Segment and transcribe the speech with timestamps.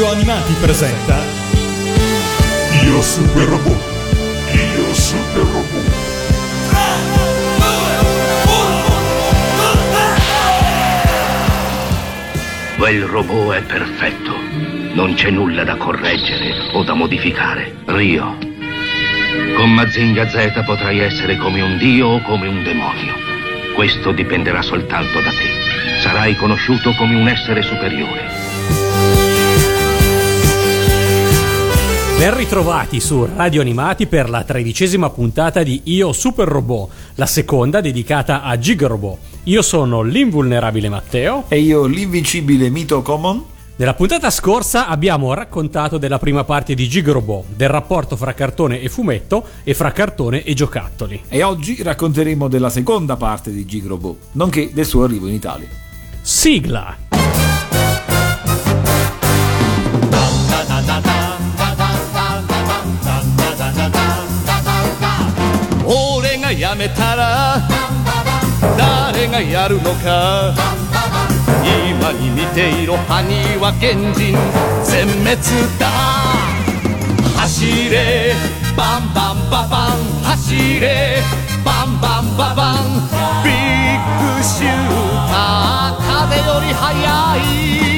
[0.00, 1.18] Radio Animati presenta
[2.84, 3.82] Io Super Robot
[4.50, 5.92] Io Super Robot
[12.78, 14.34] Quel robot è perfetto.
[14.94, 17.76] Non c'è nulla da correggere o da modificare.
[17.84, 18.38] Rio.
[19.54, 23.12] Con Mazinga Z potrai essere come un dio o come un demonio.
[23.74, 26.00] Questo dipenderà soltanto da te.
[26.00, 28.49] Sarai conosciuto come un essere superiore.
[32.20, 37.80] Ben ritrovati su Radio Animati per la tredicesima puntata di Io Super Robot, la seconda
[37.80, 39.18] dedicata a Gig Robot.
[39.44, 41.44] Io sono l'invulnerabile Matteo.
[41.48, 43.42] E io l'invincibile Mito Common.
[43.76, 48.82] Nella puntata scorsa abbiamo raccontato della prima parte di Gig Robot, del rapporto fra cartone
[48.82, 51.22] e fumetto e fra cartone e giocattoli.
[51.26, 55.68] E oggi racconteremo della seconda parte di Gig Robot, nonché del suo arrivo in Italia.
[56.20, 57.08] Sigla!
[60.80, 61.09] 俺
[66.54, 67.60] が辞めたら
[68.76, 70.54] 誰がやるのか。
[71.88, 74.36] 今に見ていろ埴輪賢人
[74.84, 75.36] 全滅
[75.78, 75.88] だ。
[77.36, 78.34] 走れ。
[78.76, 79.98] バンバンババン。
[80.24, 81.22] 走れ。
[81.64, 82.76] バンバンババン。
[83.44, 84.72] ビッグシュー
[85.28, 86.02] ター。
[86.28, 87.36] 風より速
[87.86, 87.89] い。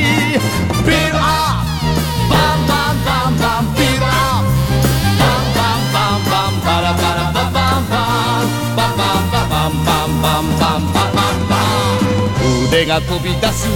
[12.83, 13.69] ン腕が飛び出す。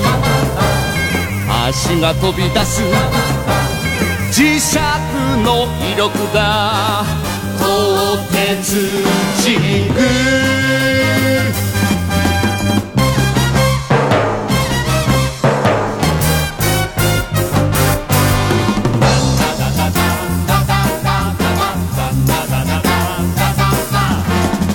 [1.48, 2.82] 足が飛び出す。
[4.32, 4.78] 磁石
[5.44, 7.04] の威力が。
[7.58, 8.90] 鋼鉄
[9.42, 9.56] ジ
[9.88, 10.00] グ。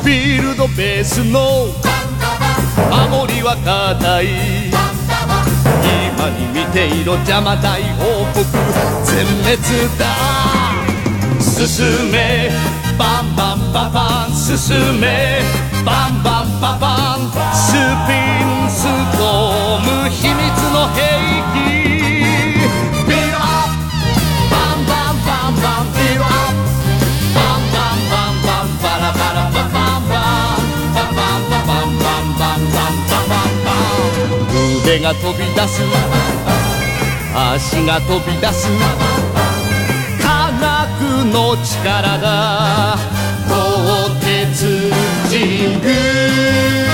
[0.02, 1.81] フィールドベースの
[3.12, 4.72] 守りは固い。
[6.16, 8.46] 今に見ていろ邪魔大王国
[9.04, 9.60] 全滅
[10.00, 10.08] だ。
[11.42, 12.50] 進め。
[12.98, 14.34] バンバンババン。
[14.34, 15.42] 進め。
[15.84, 17.28] バンバンババン。
[17.54, 17.74] ス
[18.08, 18.16] ピ
[18.48, 20.10] ンストーム。
[20.10, 20.40] 秘密
[20.72, 21.41] の兵。
[34.91, 35.83] ン腕が飛び出す
[37.35, 38.69] 足が飛び出す
[40.21, 42.97] 科学の力だ
[43.49, 44.91] 鋼鉄
[45.31, 46.87] 神宮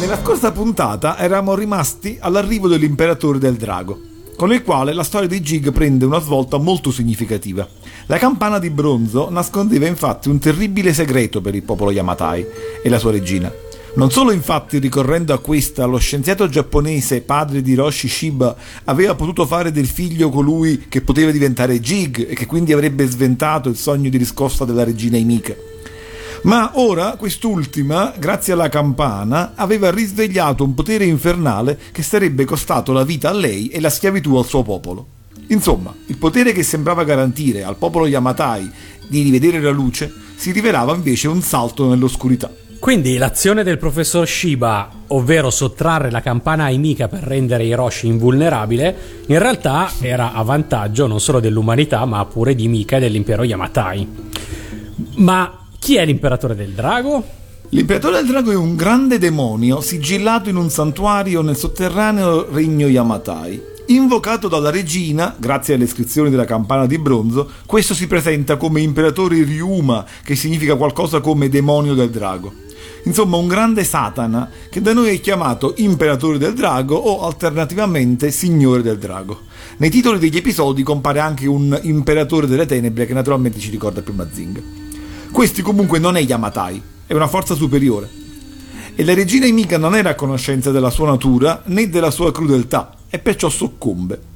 [0.00, 4.00] Nella scorsa puntata eravamo rimasti all'arrivo dell'imperatore del drago,
[4.34, 7.68] con il quale la storia di Gig prende una svolta molto significativa.
[8.06, 12.46] La campana di bronzo nascondeva infatti un terribile segreto per il popolo Yamatai
[12.82, 13.52] e la sua regina.
[13.95, 19.45] non solo infatti ricorrendo a questa lo scienziato giapponese padre di Hiroshi Shiba aveva potuto
[19.45, 24.09] fare del figlio colui che poteva diventare Jig e che quindi avrebbe sventato il sogno
[24.09, 25.55] di riscossa della regina Imika.
[26.43, 33.05] Ma ora quest'ultima, grazie alla campana, aveva risvegliato un potere infernale che sarebbe costato la
[33.05, 35.07] vita a lei e la schiavitù al suo popolo.
[35.47, 38.69] Insomma, il potere che sembrava garantire al popolo Yamatai
[39.07, 42.63] di rivedere la luce si rivelava invece un salto nell'oscurità.
[42.79, 48.95] Quindi l'azione del professor Shiba, ovvero sottrarre la campana ai Mika per rendere Hiroshi invulnerabile,
[49.27, 54.07] in realtà era a vantaggio non solo dell'umanità ma pure di Mika e dell'impero Yamatai.
[55.15, 57.23] Ma chi è l'imperatore del drago?
[57.69, 63.73] L'imperatore del drago è un grande demonio sigillato in un santuario nel sotterraneo regno Yamatai.
[63.87, 69.43] Invocato dalla regina, grazie alle iscrizioni della campana di bronzo, questo si presenta come imperatore
[69.43, 72.64] Ryuma, che significa qualcosa come demonio del drago.
[73.05, 78.81] Insomma, un grande Satana che da noi è chiamato imperatore del drago o alternativamente signore
[78.81, 79.41] del drago.
[79.77, 84.13] Nei titoli degli episodi compare anche un imperatore delle tenebre che naturalmente ci ricorda più
[84.13, 84.61] Mazinga.
[85.31, 88.09] Questi comunque non è Yamatai, è una forza superiore.
[88.95, 92.95] E la regina Imika non era a conoscenza della sua natura né della sua crudeltà
[93.09, 94.33] e perciò soccombe.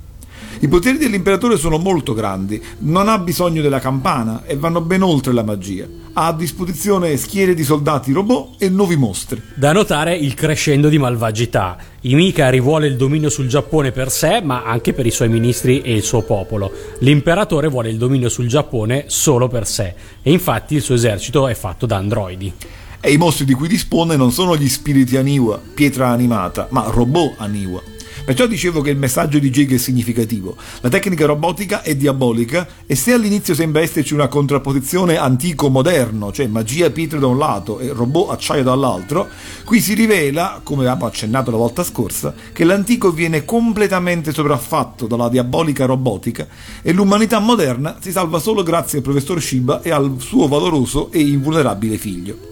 [0.61, 5.31] I poteri dell'imperatore sono molto grandi, non ha bisogno della campana e vanno ben oltre
[5.31, 5.87] la magia.
[6.11, 9.41] Ha a disposizione schiere di soldati robot e nuovi mostri.
[9.55, 11.77] Da notare il crescendo di malvagità.
[12.01, 15.93] Imika rivuole il dominio sul Giappone per sé, ma anche per i suoi ministri e
[15.93, 16.69] il suo popolo.
[16.99, 21.53] L'imperatore vuole il dominio sul Giappone solo per sé, e infatti il suo esercito è
[21.53, 22.51] fatto da androidi.
[22.99, 27.35] E i mostri di cui dispone non sono gli spiriti Aniwa, pietra animata, ma robot
[27.37, 27.81] Aniwa.
[28.29, 30.55] Perciò dicevo che il messaggio di Jig è significativo.
[30.81, 36.91] La tecnica robotica è diabolica e se all'inizio sembra esserci una contrapposizione antico-moderno, cioè magia
[36.91, 39.27] pietra da un lato e robot acciaio dall'altro,
[39.65, 45.27] qui si rivela, come avevamo accennato la volta scorsa, che l'antico viene completamente sopraffatto dalla
[45.27, 46.45] diabolica robotica
[46.83, 51.19] e l'umanità moderna si salva solo grazie al professor Shiba e al suo valoroso e
[51.19, 52.48] invulnerabile figlio.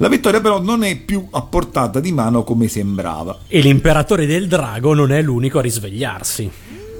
[0.00, 3.36] La vittoria però non è più a portata di mano come sembrava.
[3.48, 6.50] E l'imperatore del drago non è l'unico a risvegliarsi.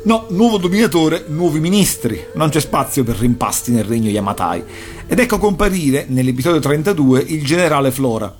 [0.02, 4.64] No, nuovo dominatore, nuovi ministri, non c'è spazio per rimpasti nel regno Yamatai.
[5.06, 8.34] Ed ecco comparire nell'episodio 32 il generale Flora.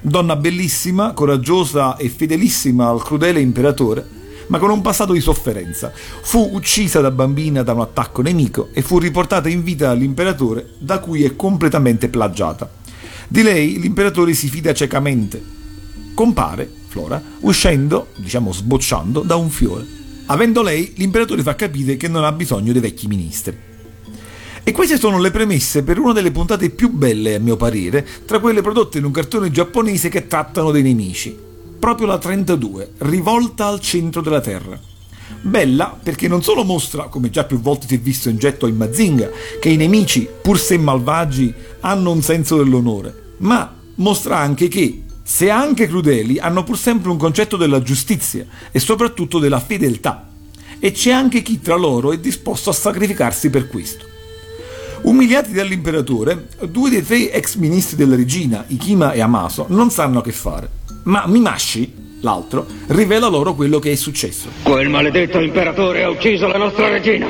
[0.00, 4.06] Donna bellissima, coraggiosa e fedelissima al crudele imperatore,
[4.46, 5.90] ma con un passato di sofferenza.
[5.92, 11.00] Fu uccisa da bambina da un attacco nemico e fu riportata in vita all'imperatore, da
[11.00, 12.84] cui è completamente plagiata.
[13.28, 15.42] Di lei l'imperatore si fida ciecamente.
[16.14, 19.86] Compare, Flora, uscendo, diciamo sbocciando, da un fiore.
[20.26, 23.56] Avendo lei, l'imperatore fa capire che non ha bisogno dei vecchi ministri.
[24.62, 28.40] E queste sono le premesse per una delle puntate più belle, a mio parere, tra
[28.40, 31.36] quelle prodotte in un cartone giapponese che trattano dei nemici.
[31.78, 34.95] Proprio la 32, rivolta al centro della Terra.
[35.46, 38.74] Bella perché non solo mostra, come già più volte si è visto in getto in
[38.74, 45.04] Mazinga, che i nemici, pur se malvagi, hanno un senso dell'onore, ma mostra anche che,
[45.22, 50.28] se anche crudeli, hanno pur sempre un concetto della giustizia e soprattutto della fedeltà.
[50.80, 54.04] E c'è anche chi tra loro è disposto a sacrificarsi per questo.
[55.02, 60.32] Umiliati dall'imperatore, due dei tre ex ministri della regina, Ikima e Amaso, non sanno che
[60.32, 60.68] fare.
[61.04, 64.48] Ma Mimashi, l'altro, rivela loro quello che è successo.
[64.62, 67.26] Quel maledetto imperatore ha ucciso la nostra regina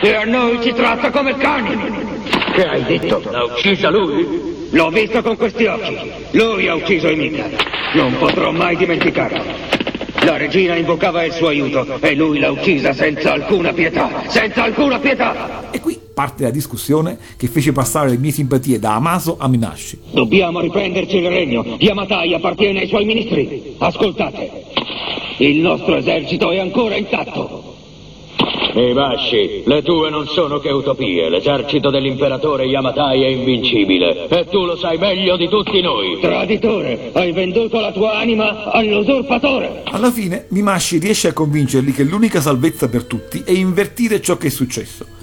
[0.00, 2.06] e a noi ci tratta come cani.
[2.52, 3.22] Che hai detto?
[3.30, 4.56] L'ha uccisa lui?
[4.70, 5.96] L'ho visto con questi occhi.
[6.32, 7.48] Lui ha ucciso Emika.
[7.94, 9.42] Non potrò mai dimenticarlo.
[10.22, 14.24] La regina invocava il suo aiuto e lui l'ha uccisa senza alcuna pietà.
[14.26, 15.70] Senza alcuna pietà!
[15.70, 20.00] E qui parte la discussione che fece passare le mie simpatie da Amaso a Minashi.
[20.10, 21.76] Dobbiamo riprenderci il regno.
[21.78, 23.76] Yamatai appartiene ai suoi ministri.
[23.78, 24.64] Ascoltate.
[25.36, 27.76] Il nostro esercito è ancora intatto.
[28.74, 31.28] Mimashi, le tue non sono che utopie.
[31.28, 34.26] L'esercito dell'imperatore Yamatai è invincibile.
[34.28, 36.18] E tu lo sai meglio di tutti noi.
[36.20, 39.82] Traditore, hai venduto la tua anima all'usurpatore.
[39.84, 44.48] Alla fine Mimashi riesce a convincerli che l'unica salvezza per tutti è invertire ciò che
[44.48, 45.17] è successo.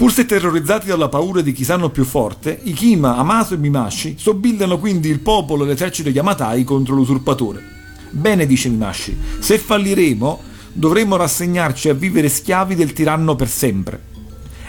[0.00, 4.78] Pur se terrorizzati dalla paura di chi sanno più forte, Ikima, Amaso e Mimashi sobillano
[4.78, 7.62] quindi il popolo e l'esercito Yamatai contro l'usurpatore.
[8.08, 10.40] Bene, dice Mimashi, se falliremo
[10.72, 14.02] dovremmo rassegnarci a vivere schiavi del tiranno per sempre.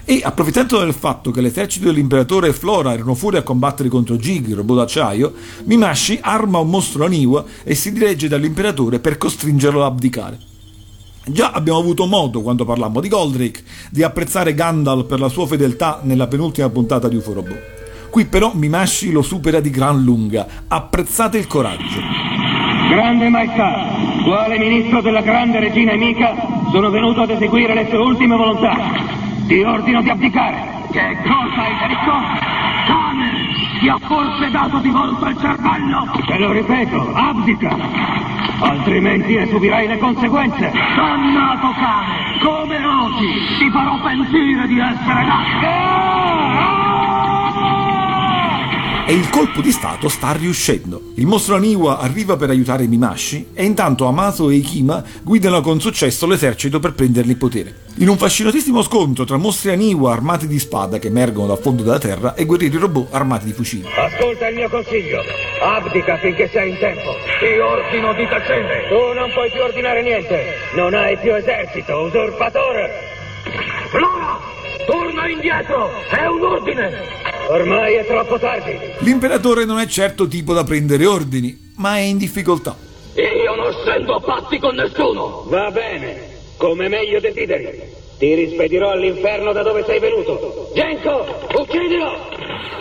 [0.03, 4.53] E approfittando del fatto che l'esercito dell'imperatore e Flora erano fuori a combattere contro Jig,
[4.53, 10.50] robot d'acciaio, Mimashi arma un mostro Aniwa e si dirige dall'imperatore per costringerlo ad abdicare.
[11.23, 15.99] Già abbiamo avuto modo, quando parlammo di Goldrake, di apprezzare Gandalf per la sua fedeltà
[16.01, 17.61] nella penultima puntata di UFO Robot.
[18.09, 20.47] Qui però Mimashi lo supera di gran lunga.
[20.67, 22.01] Apprezzate il coraggio.
[22.89, 23.87] Grande maestà,
[24.25, 26.35] quale ministro della grande regina Emika,
[26.71, 28.75] sono venuto ad eseguire le sue ultime volontà.
[29.47, 30.57] Ti ordino di abdicare.
[30.91, 32.11] Che cosa hai detto?
[32.87, 33.30] Cane,
[33.81, 36.07] ti ha forse dato di volta il cervello?
[36.27, 37.75] Te lo ripeto, abdica.
[38.59, 40.71] Altrimenti ne subirai le conseguenze.
[40.95, 46.01] Dannato cane, come oggi ti farò pentire di essere nato.
[49.11, 51.11] E il colpo di stato sta riuscendo.
[51.15, 56.25] Il mostro Aniwa arriva per aiutare Mimashi e intanto Amaso e Ikima guidano con successo
[56.25, 57.75] l'esercito per prendergli il potere.
[57.97, 61.99] In un fascinatissimo scontro tra mostri Aniwa armati di spada che emergono dal fondo della
[61.99, 63.85] terra e guerrieri robot armati di fucili.
[63.93, 65.21] Ascolta il mio consiglio.
[65.61, 67.11] Abdica finché sei in tempo.
[67.37, 68.87] Ti ordino di tacere.
[68.87, 70.55] Tu non puoi più ordinare niente.
[70.75, 72.89] Non hai più esercito, usurpatore.
[73.89, 74.39] Flora,
[74.85, 75.89] torna indietro.
[76.09, 77.30] È un ordine.
[77.49, 78.77] Ormai è troppo tardi.
[78.99, 82.75] L'imperatore non è certo tipo da prendere ordini, ma è in difficoltà.
[83.15, 85.45] Io non sento patti con nessuno.
[85.47, 87.99] Va bene, come meglio desideri.
[88.17, 90.71] Ti rispedirò all'inferno da dove sei venuto.
[90.73, 91.25] Genko,
[91.57, 92.29] uccidilo!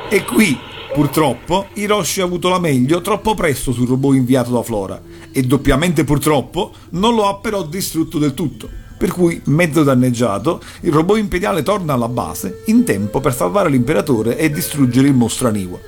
[0.09, 0.59] E qui,
[0.93, 5.01] purtroppo, Hiroshi ha avuto la meglio troppo presto sul robot inviato da Flora.
[5.33, 8.80] E doppiamente purtroppo non lo ha però distrutto del tutto.
[9.01, 14.37] Per cui, mezzo danneggiato, il robot imperiale torna alla base in tempo per salvare l'imperatore
[14.37, 15.79] e distruggere il mostro Aniwa.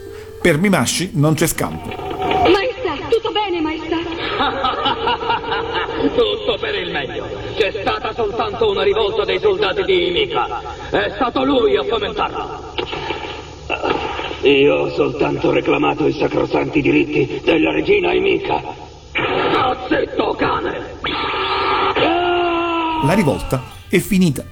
[0.40, 1.88] Per Mimashi non c'è scampo.
[1.88, 3.98] Maestà, tutto bene, maestà?
[6.16, 7.26] Tutto per il meglio.
[7.54, 10.62] C'è stata soltanto una rivolta dei soldati di Mika.
[10.90, 12.60] È stato lui a fomentarla.
[14.40, 18.62] Io ho soltanto reclamato i sacrosanti diritti della regina Emika.
[19.12, 21.00] Sta zitto, cane!
[23.04, 24.44] La rivolta è finita.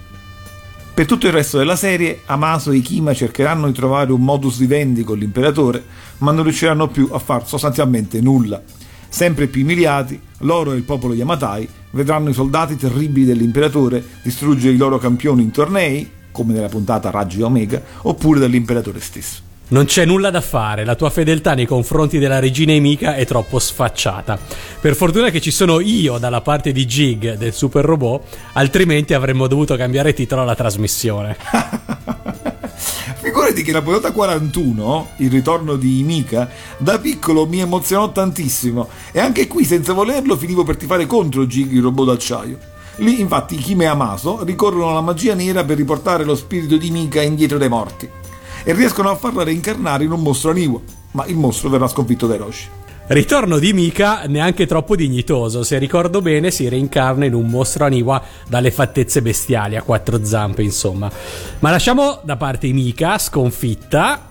[0.93, 5.05] Per tutto il resto della serie, Amaso e Ikima cercheranno di trovare un modus vivendi
[5.05, 5.85] con l'imperatore,
[6.19, 8.61] ma non riusciranno più a far sostanzialmente nulla.
[9.09, 14.79] Sempre più umiliati, loro e il popolo Yamatai vedranno i soldati terribili dell'imperatore distruggere i
[14.79, 19.50] loro campioni in tornei, come nella puntata Raggi Omega, oppure dell'imperatore stesso.
[19.71, 23.61] Non c'è nulla da fare, la tua fedeltà nei confronti della regina Emika è troppo
[23.61, 24.37] sfacciata.
[24.81, 29.47] Per fortuna che ci sono io dalla parte di Jig del super robot, altrimenti avremmo
[29.47, 31.37] dovuto cambiare titolo alla trasmissione.
[33.23, 39.21] Figurati che la puntata 41, il ritorno di Mika, da piccolo mi emozionò tantissimo e
[39.21, 42.59] anche qui senza volerlo finivo per tifare contro Jig il robot d'acciaio.
[42.97, 47.23] Lì infatti Kim e Amaso ricorrono alla magia nera per riportare lo spirito di Mika
[47.23, 48.19] indietro dai morti
[48.63, 50.81] e riescono a farla reincarnare in un mostro aniwa,
[51.13, 52.69] ma il mostro verrà sconfitto da Hiroshi.
[53.11, 58.23] Ritorno di Mika neanche troppo dignitoso, se ricordo bene si reincarna in un mostro aniwa
[58.47, 61.11] dalle fattezze bestiali a quattro zampe insomma.
[61.59, 64.29] Ma lasciamo da parte Mika sconfitta,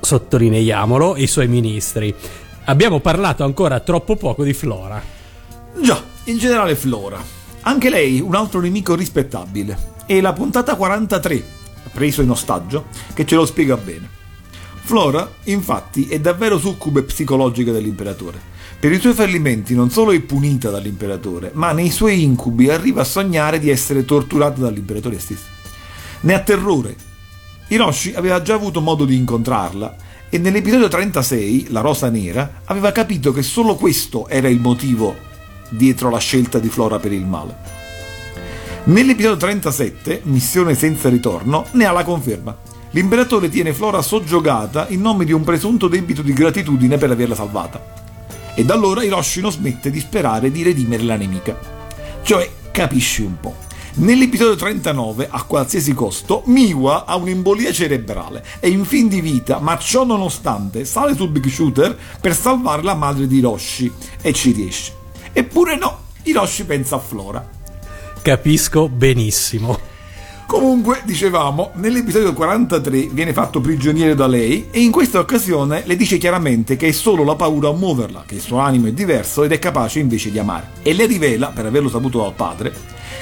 [0.00, 2.12] sottolineiamolo, e i suoi ministri.
[2.64, 5.00] Abbiamo parlato ancora troppo poco di Flora.
[5.80, 7.22] Già, in generale Flora.
[7.62, 9.94] Anche lei un altro nemico rispettabile.
[10.06, 11.44] E la puntata 43,
[11.92, 14.08] preso in ostaggio, che ce lo spiega bene.
[14.82, 18.40] Flora, infatti, è davvero succube psicologica dell'imperatore.
[18.80, 23.04] Per i suoi fallimenti non solo è punita dall'imperatore, ma nei suoi incubi arriva a
[23.04, 25.46] sognare di essere torturata dall'imperatore stesso.
[26.20, 26.96] Ne ha terrore.
[27.68, 29.96] Hiroshi aveva già avuto modo di incontrarla
[30.30, 35.16] e nell'episodio 36, La Rosa Nera, aveva capito che solo questo era il motivo
[35.70, 37.77] dietro la scelta di Flora per il male.
[38.88, 42.56] Nell'episodio 37, Missione senza ritorno, ne ha la conferma.
[42.92, 47.84] L'imperatore tiene Flora soggiogata in nome di un presunto debito di gratitudine per averla salvata.
[48.54, 51.54] E da allora Hiroshi non smette di sperare di redimere la nemica.
[52.22, 53.56] Cioè, capisci un po'.
[53.96, 59.76] Nell'episodio 39, a qualsiasi costo, Miwa ha un'embolia cerebrale, è in fin di vita, ma
[59.76, 63.92] ciò nonostante sale sul Big Shooter per salvare la madre di Hiroshi
[64.22, 64.94] e ci riesce.
[65.34, 67.56] Eppure no, Hiroshi pensa a Flora.
[68.22, 69.78] Capisco benissimo.
[70.46, 76.16] Comunque, dicevamo, nell'episodio 43 viene fatto prigioniero da lei e in questa occasione le dice
[76.16, 79.52] chiaramente che è solo la paura a muoverla, che il suo animo è diverso ed
[79.52, 80.70] è capace invece di amare.
[80.82, 82.72] E le rivela, per averlo saputo dal padre,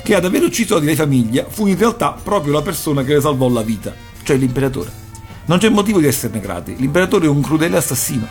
[0.03, 3.49] che ad aver ucciso la famiglia fu in realtà proprio la persona che le salvò
[3.49, 4.91] la vita, cioè l'imperatore.
[5.47, 8.27] Non c'è motivo di esserne grati, l'imperatore è un crudele assassino.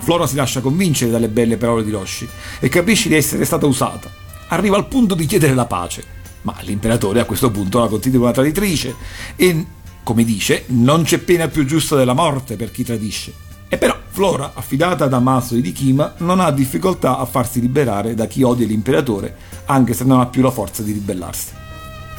[0.00, 2.28] Flora si lascia convincere dalle belle parole di Roshi
[2.60, 4.21] e capisce di essere stata usata.
[4.52, 6.04] Arriva al punto di chiedere la pace,
[6.42, 8.94] ma l'imperatore a questo punto la considera una traditrice
[9.34, 9.64] e,
[10.02, 13.32] come dice, non c'è pena più giusta della morte per chi tradisce.
[13.66, 18.12] E però Flora, affidata ad Amaso e di Kima, non ha difficoltà a farsi liberare
[18.12, 21.54] da chi odia l'imperatore, anche se non ha più la forza di ribellarsi.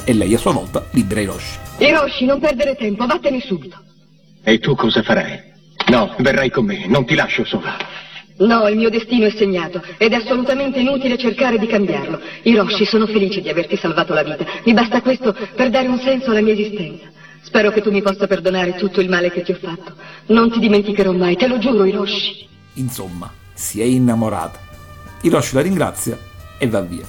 [0.04, 1.58] E lei a sua volta libera Hiroshi.
[1.78, 3.78] Hiroshi, non perdere tempo, vattene subito.
[4.44, 5.40] E tu cosa farai?
[5.92, 7.78] No, verrai con me, non ti lascio sola.
[8.44, 12.20] No, il mio destino è segnato ed è assolutamente inutile cercare di cambiarlo.
[12.44, 14.46] Hiroshi, sono felice di averti salvato la vita.
[14.66, 17.06] Mi basta questo per dare un senso alla mia esistenza.
[17.42, 19.94] Spero che tu mi possa perdonare tutto il male che ti ho fatto.
[20.28, 22.48] Non ti dimenticherò mai, te lo giuro, Hiroshi.
[22.76, 24.60] Insomma, si è innamorata.
[25.22, 26.18] Hiroshi la ringrazia
[26.58, 27.06] e va via.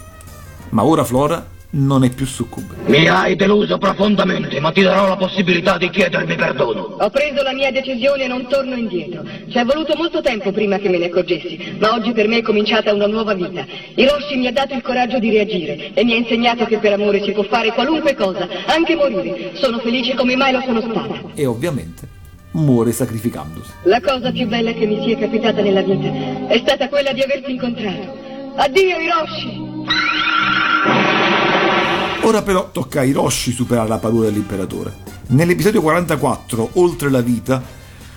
[0.71, 2.75] Ma ora Flora non è più succube.
[2.87, 6.97] Mi hai deluso profondamente, ma ti darò la possibilità di chiedermi perdono.
[7.01, 9.25] Ho preso la mia decisione e non torno indietro.
[9.49, 12.43] Ci è voluto molto tempo prima che me ne accorgessi, ma oggi per me è
[12.43, 13.67] cominciata una nuova vita.
[13.95, 17.23] Hiroshi mi ha dato il coraggio di reagire e mi ha insegnato che per amore
[17.23, 19.53] si può fare qualunque cosa, anche morire.
[19.55, 21.21] Sono felice come mai lo sono stata.
[21.35, 23.73] E ovviamente muore sacrificandosi.
[23.83, 27.51] La cosa più bella che mi sia capitata nella vita è stata quella di averti
[27.51, 28.23] incontrato.
[28.55, 30.54] Addio Hiroshi!
[32.25, 34.97] Ora però tocca a Hiroshi superare la paura dell'imperatore.
[35.29, 37.63] Nell'episodio 44, Oltre la vita,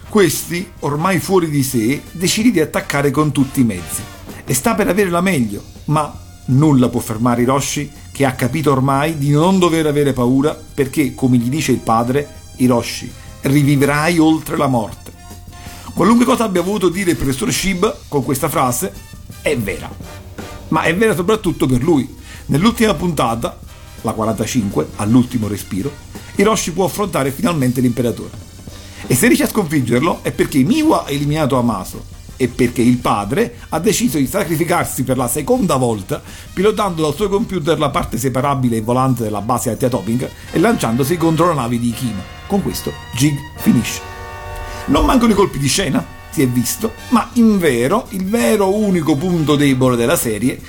[0.08, 4.02] questi, ormai fuori di sé, decide di attaccare con tutti i mezzi.
[4.46, 9.18] E sta per avere la meglio, ma nulla può fermare Hiroshi che ha capito ormai
[9.18, 13.12] di non dover avere paura perché, come gli dice il padre, Hiroshi,
[13.42, 15.12] rivivrai oltre la morte.
[15.94, 18.94] Qualunque cosa abbia voluto dire il professor Shiba con questa frase
[19.42, 19.90] è vera.
[20.70, 22.16] Ma è vera soprattutto per lui.
[22.46, 23.60] Nell'ultima puntata,
[24.08, 25.92] la 45, all'ultimo respiro,
[26.36, 28.46] Hiroshi può affrontare finalmente l'imperatore.
[29.06, 33.56] E se riesce a sconfiggerlo è perché Miwa ha eliminato Amaso e perché il padre
[33.70, 36.22] ha deciso di sacrificarsi per la seconda volta
[36.54, 41.48] pilotando dal suo computer la parte separabile e volante della base antiatomica e lanciandosi contro
[41.48, 42.24] la nave di Ikima.
[42.48, 44.02] Con questo Jig finisce.
[44.86, 49.16] Non mancano i colpi di scena, si è visto, ma in vero il vero unico
[49.16, 50.62] punto debole della serie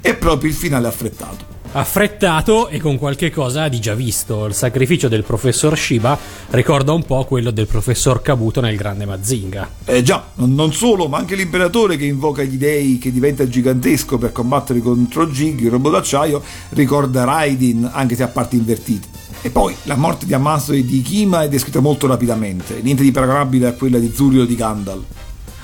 [0.00, 1.55] è proprio il finale affrettato.
[1.78, 4.46] Affrettato e con qualche cosa di già visto.
[4.46, 6.18] Il sacrificio del professor Shiba
[6.50, 9.68] ricorda un po' quello del professor Kabuto nel grande Mazinga.
[9.84, 14.32] Eh già, non, solo, ma anche l'imperatore che invoca gli dei che diventa gigantesco per
[14.32, 19.08] combattere contro Jig, il robot d'acciaio, ricorda Raidin, anche se a parti invertite.
[19.42, 23.12] E poi la morte di Amaso e di Kima è descritta molto rapidamente, niente di
[23.12, 25.04] paragonabile a quella di Zurio di Gandalf.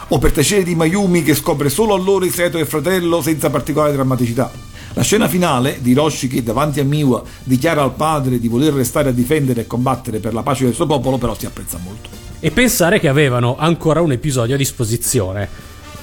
[0.08, 3.94] O per tacere di Mayumi che scopre solo allora il segreto del fratello senza particolare
[3.94, 4.71] drammaticità.
[4.94, 9.08] La scena finale di Hiroshi che davanti a Miwa dichiara al padre di voler restare
[9.08, 12.10] a difendere e combattere per la pace del suo popolo però si apprezza molto.
[12.40, 15.48] E pensare che avevano ancora un episodio a disposizione.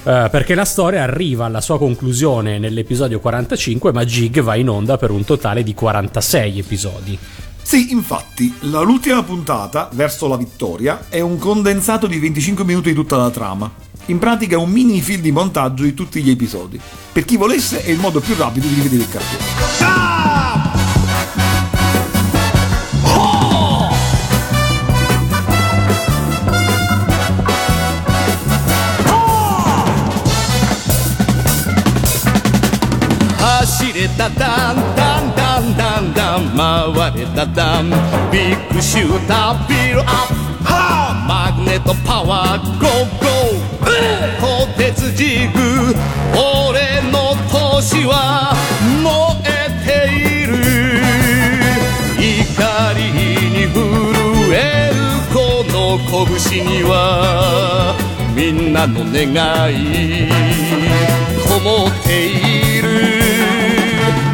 [0.02, 4.96] eh, perché la storia arriva alla sua conclusione nell'episodio 45, ma Jig va in onda
[4.96, 7.18] per un totale di 46 episodi.
[7.62, 13.16] Sì, infatti, l'ultima puntata, verso la vittoria, è un condensato di 25 minuti di tutta
[13.18, 13.70] la trama
[14.09, 16.79] In pratica è un mini film di montaggio di tutti gli episodi.
[17.11, 19.53] Per chi volesse è il modo più rapido di rivedere il cartone.
[33.65, 36.55] "走れたダンダンダンダンダン
[36.93, 37.89] 回れたダン
[38.29, 40.45] ビッグシュータービルアップ
[41.27, 43.38] マグネットパワーゴーゴー
[43.80, 45.94] 鋼鉄ジグ
[46.34, 48.54] 俺の年は
[49.02, 49.08] 燃
[49.46, 50.52] えている
[52.18, 53.78] 怒りに震
[54.54, 54.96] える
[55.32, 55.34] こ
[55.68, 55.74] の
[56.06, 57.96] 拳には
[58.34, 59.28] みんなの願
[59.72, 60.28] い
[61.48, 62.88] こもっている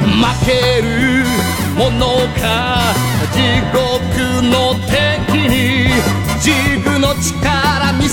[0.06, 1.24] 負ける
[1.76, 2.04] もの
[2.40, 2.94] か
[3.32, 3.36] 地
[3.72, 4.94] 獄の敵
[5.48, 5.56] に
[6.40, 7.14] ジグの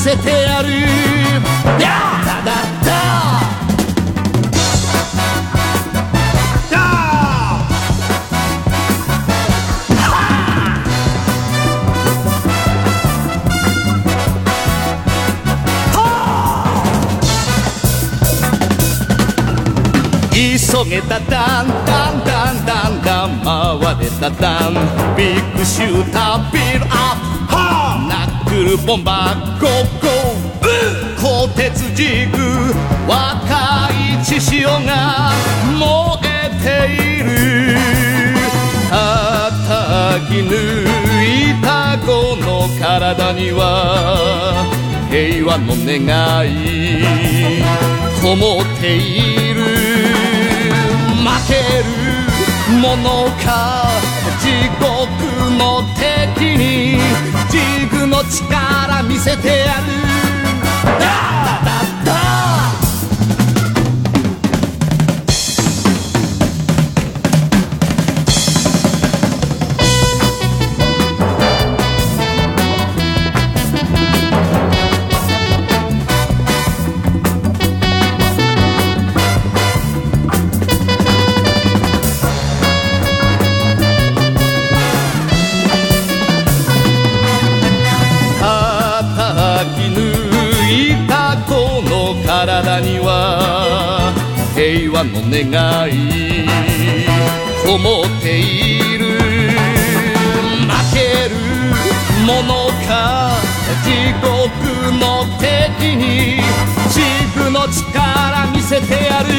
[0.04, 0.70] せてやる。
[1.80, 1.88] や
[2.26, 2.52] だだ
[2.84, 2.92] だ
[20.34, 23.30] 急げたダンダンダンダンダン。
[23.42, 24.74] 回れたダン。
[25.16, 27.16] ビッグシュータービルア
[27.48, 27.83] ップ。
[28.64, 29.70] ルボンバーゴー
[30.02, 30.70] ゴー
[31.18, 32.38] 鋼鉄ジグ
[33.08, 35.34] 若い血潮が
[35.78, 35.84] 燃
[36.24, 37.28] えている。
[38.90, 40.54] 叩き抜
[41.24, 44.66] いたこの体には
[45.10, 46.00] 平和の願
[46.48, 46.50] い
[48.22, 49.62] こもっている。
[51.20, 53.84] 負けるものか
[58.30, 59.94] 力見せてやる。
[95.03, 96.47] 平和の願い
[97.67, 99.55] こもっている負
[100.95, 101.35] ける
[102.25, 103.33] ものか
[103.83, 106.41] 地獄の敵に
[106.93, 107.03] ジ
[107.37, 109.31] グの力見せてやる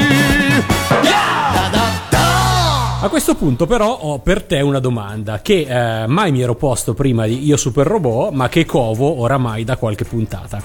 [1.05, 1.79] やだだ
[2.11, 6.93] だ A questo punto però ho per te una domanda che eh, mai mi ero posto
[6.93, 10.61] prima di Io Super Robot, ma che covo oramai da qualche puntata.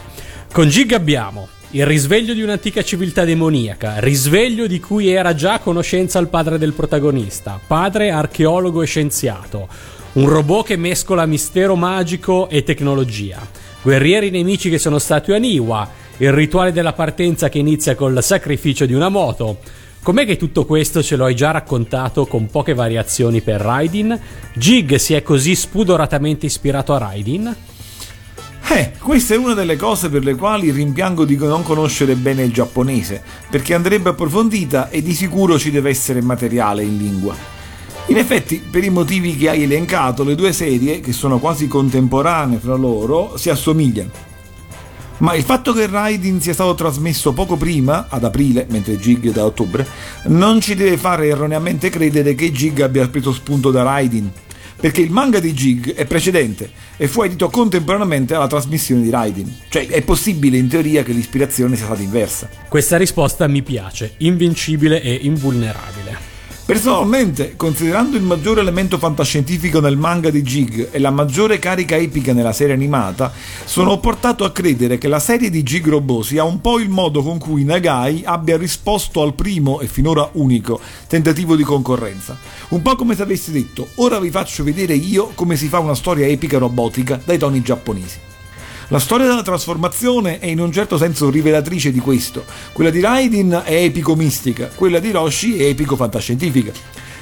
[0.53, 5.60] Con Gig abbiamo il risveglio di un'antica civiltà demoniaca, risveglio di cui era già a
[5.60, 9.68] conoscenza il padre del protagonista, padre archeologo e scienziato,
[10.14, 13.38] un robot che mescola mistero magico e tecnologia,
[13.84, 18.86] guerrieri nemici che sono stati a Niwa, il rituale della partenza che inizia col sacrificio
[18.86, 19.58] di una moto,
[20.02, 24.18] Com'è che tutto questo ce lo hai già raccontato con poche variazioni per Raidin?
[24.54, 27.54] Jig si è così spudoratamente ispirato a Raidin?
[28.72, 32.54] Eh, questa è una delle cose per le quali rimpiango di non conoscere bene il
[32.54, 37.36] giapponese, perché andrebbe approfondita e di sicuro ci deve essere materiale in lingua.
[38.06, 42.60] In effetti, per i motivi che hai elencato, le due serie, che sono quasi contemporanee
[42.60, 44.12] fra loro, si assomigliano.
[45.18, 49.46] Ma il fatto che Raidin sia stato trasmesso poco prima, ad aprile, mentre Jig da
[49.46, 49.86] ottobre,
[50.26, 54.30] non ci deve fare erroneamente credere che Jig abbia preso spunto da Raidin,
[54.80, 59.56] perché il manga di Jig è precedente e fu edito contemporaneamente alla trasmissione di Raidin.
[59.70, 62.50] Cioè è possibile in teoria che l'ispirazione sia stata inversa.
[62.68, 66.29] Questa risposta mi piace, invincibile e invulnerabile.
[66.70, 72.32] Personalmente, considerando il maggiore elemento fantascientifico nel manga di Jig e la maggiore carica epica
[72.32, 73.34] nella serie animata,
[73.66, 77.24] sono portato a credere che la serie di Jig Robot sia un po' il modo
[77.24, 82.38] con cui Nagai abbia risposto al primo e finora unico tentativo di concorrenza.
[82.68, 85.96] Un po' come se avessi detto, ora vi faccio vedere io come si fa una
[85.96, 88.29] storia epica robotica dai toni giapponesi.
[88.92, 92.44] La storia della trasformazione è in un certo senso rivelatrice di questo.
[92.74, 96.72] Quella di Raidin è epico-mistica, quella di Roshi è epico-fantascientifica.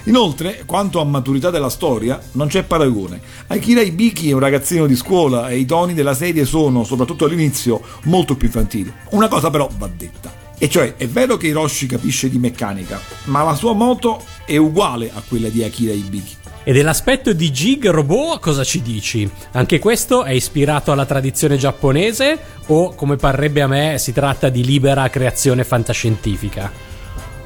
[0.06, 3.19] Inoltre, quanto a maturità della storia, non c'è paragone.
[3.47, 7.82] Akira Ibiki è un ragazzino di scuola e i toni della serie sono, soprattutto all'inizio,
[8.03, 8.93] molto più infantili.
[9.10, 10.34] Una cosa però va detta.
[10.58, 15.12] E cioè, è vero che Hiroshi capisce di meccanica, ma la sua moto è uguale
[15.13, 16.36] a quella di Akira Ibiki.
[16.67, 19.32] E dell'aspetto di Jig Robot cosa ci dici?
[19.51, 24.65] Anche questo è ispirato alla tradizione giapponese o, come parrebbe a me, si tratta di
[24.65, 26.87] libera creazione fantascientifica?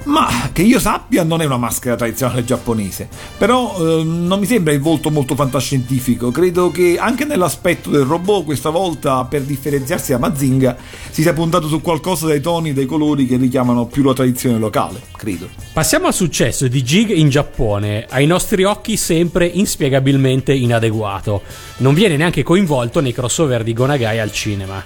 [0.04, 4.74] Ma che io sappia non è una maschera tradizionale giapponese, però eh, non mi sembra
[4.74, 10.18] il volto molto fantascientifico, credo che anche nell'aspetto del robot questa volta per differenziarsi da
[10.18, 10.76] Mazinga
[11.12, 14.58] si sia puntato su qualcosa dai toni e dai colori che richiamano più la tradizione
[14.58, 15.50] locale, credo.
[15.72, 21.44] Passiamo al successo di Jig in Giappone, ai nostri occhi sempre inspiegabilmente inadeguato,
[21.78, 24.84] non viene neanche coinvolto nei crossover di Gonagai al cinema.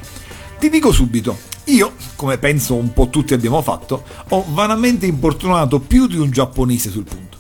[0.60, 6.08] Ti dico subito, io, come penso un po' tutti abbiamo fatto, ho vanamente importunato più
[6.08, 7.38] di un giapponese sul punto.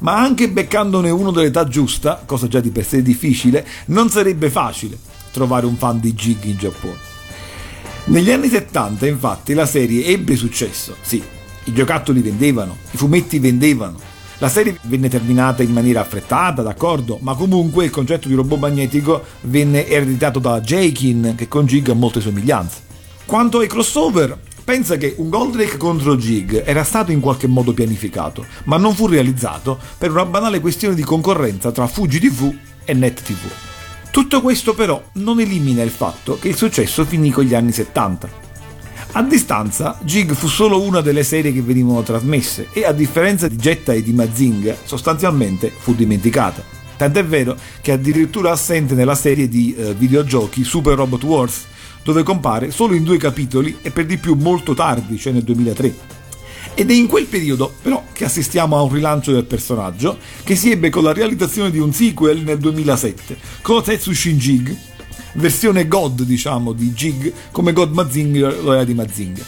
[0.00, 4.98] Ma anche beccandone uno dell'età giusta, cosa già di per sé difficile, non sarebbe facile
[5.30, 7.14] trovare un fan di Jig in Giappone.
[8.06, 11.22] Negli anni 70, infatti, la serie ebbe successo, sì,
[11.64, 13.98] i giocattoli vendevano, i fumetti vendevano,
[14.38, 19.24] la serie venne terminata in maniera affrettata, d'accordo, ma comunque il concetto di robot magnetico
[19.42, 22.85] venne ereditato da Jakin, che con Jig ha molte somiglianze.
[23.26, 28.46] Quanto ai crossover, pensa che un Goldrake contro Jig era stato in qualche modo pianificato,
[28.66, 33.22] ma non fu realizzato per una banale questione di concorrenza tra Fuji TV e Net
[33.22, 33.50] TV.
[34.12, 38.44] Tutto questo però non elimina il fatto che il successo finì con gli anni 70.
[39.10, 43.56] A distanza, Jig fu solo una delle serie che venivano trasmesse e a differenza di
[43.56, 46.62] Jetta e di Mazinga, sostanzialmente fu dimenticata.
[46.96, 51.64] Tant'è vero che è addirittura assente nella serie di eh, videogiochi Super Robot Wars,
[52.06, 55.94] dove compare solo in due capitoli e per di più molto tardi, cioè nel 2003.
[56.74, 60.70] Ed è in quel periodo, però, che assistiamo a un rilancio del personaggio, che si
[60.70, 64.76] ebbe con la realizzazione di un sequel nel 2007, Kotetsu Shinjig,
[65.32, 69.44] versione God, diciamo, di Jig, come God Mazinger lo era di Mazinger,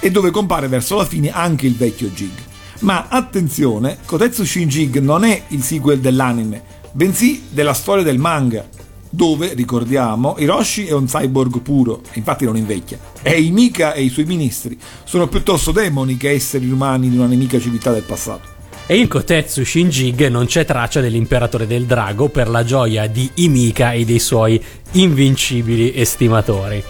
[0.00, 2.32] e dove compare verso la fine anche il vecchio Jig.
[2.80, 8.66] Ma attenzione, Kotetsu Shinjig non è il sequel dell'anime, bensì della storia del manga,
[9.10, 14.24] dove, ricordiamo, Hiroshi è un cyborg puro, infatti non invecchia, e Imika e i suoi
[14.24, 18.56] ministri sono piuttosto demoni che esseri umani di una nemica civiltà del passato.
[18.86, 23.92] E in Kotetsu Shinjig non c'è traccia dell'imperatore del drago per la gioia di Imika
[23.92, 26.82] e dei suoi invincibili estimatori.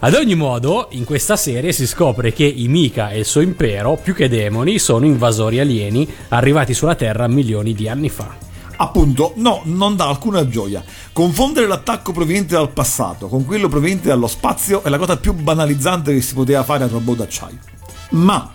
[0.00, 4.14] Ad ogni modo, in questa serie si scopre che Imika e il suo impero, più
[4.14, 8.49] che demoni, sono invasori alieni arrivati sulla Terra milioni di anni fa.
[8.82, 10.82] Appunto, no, non dà alcuna gioia.
[11.12, 16.14] Confondere l'attacco proveniente dal passato con quello proveniente dallo spazio è la cosa più banalizzante
[16.14, 17.58] che si poteva fare al robot d'acciaio.
[18.10, 18.54] Ma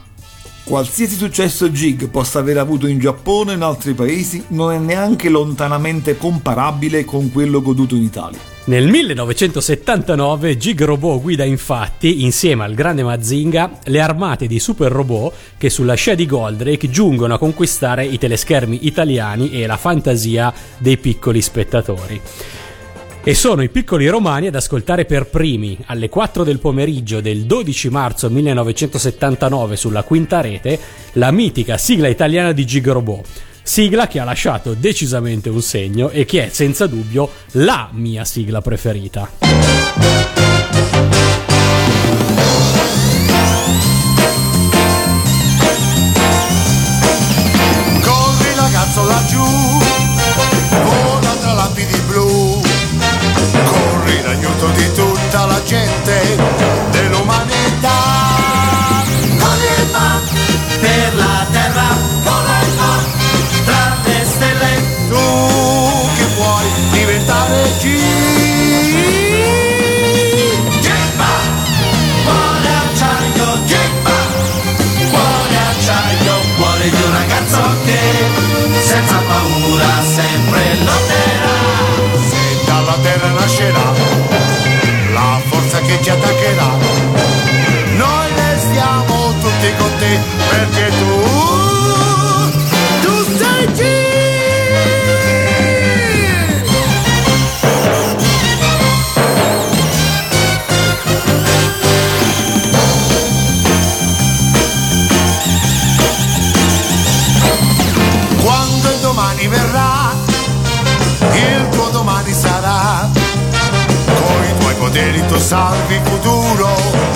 [0.64, 5.30] Qualsiasi successo Jig possa aver avuto in Giappone e in altri paesi non è neanche
[5.30, 8.55] lontanamente comparabile con quello goduto in Italia.
[8.68, 15.34] Nel 1979 Jig Robot guida infatti, insieme al grande Mazinga, le armate di super robot
[15.56, 20.98] che sulla scia di Goldrake giungono a conquistare i teleschermi italiani e la fantasia dei
[20.98, 22.20] piccoli spettatori.
[23.24, 27.90] E sono i piccoli romani ad ascoltare per primi alle 4 del pomeriggio del 12
[27.90, 30.80] marzo 1979 sulla quinta rete
[31.14, 33.28] la mitica sigla italiana di Gigrobot.
[33.68, 38.62] Sigla che ha lasciato decisamente un segno e che è senza dubbio la mia sigla
[38.62, 39.65] preferita.
[90.56, 91.12] perché tu,
[93.02, 93.80] tu sei G.
[108.42, 110.14] Quando il domani verrà,
[111.34, 113.10] il tuo domani sarà,
[114.06, 117.15] con i tuoi poteri tu salvi il futuro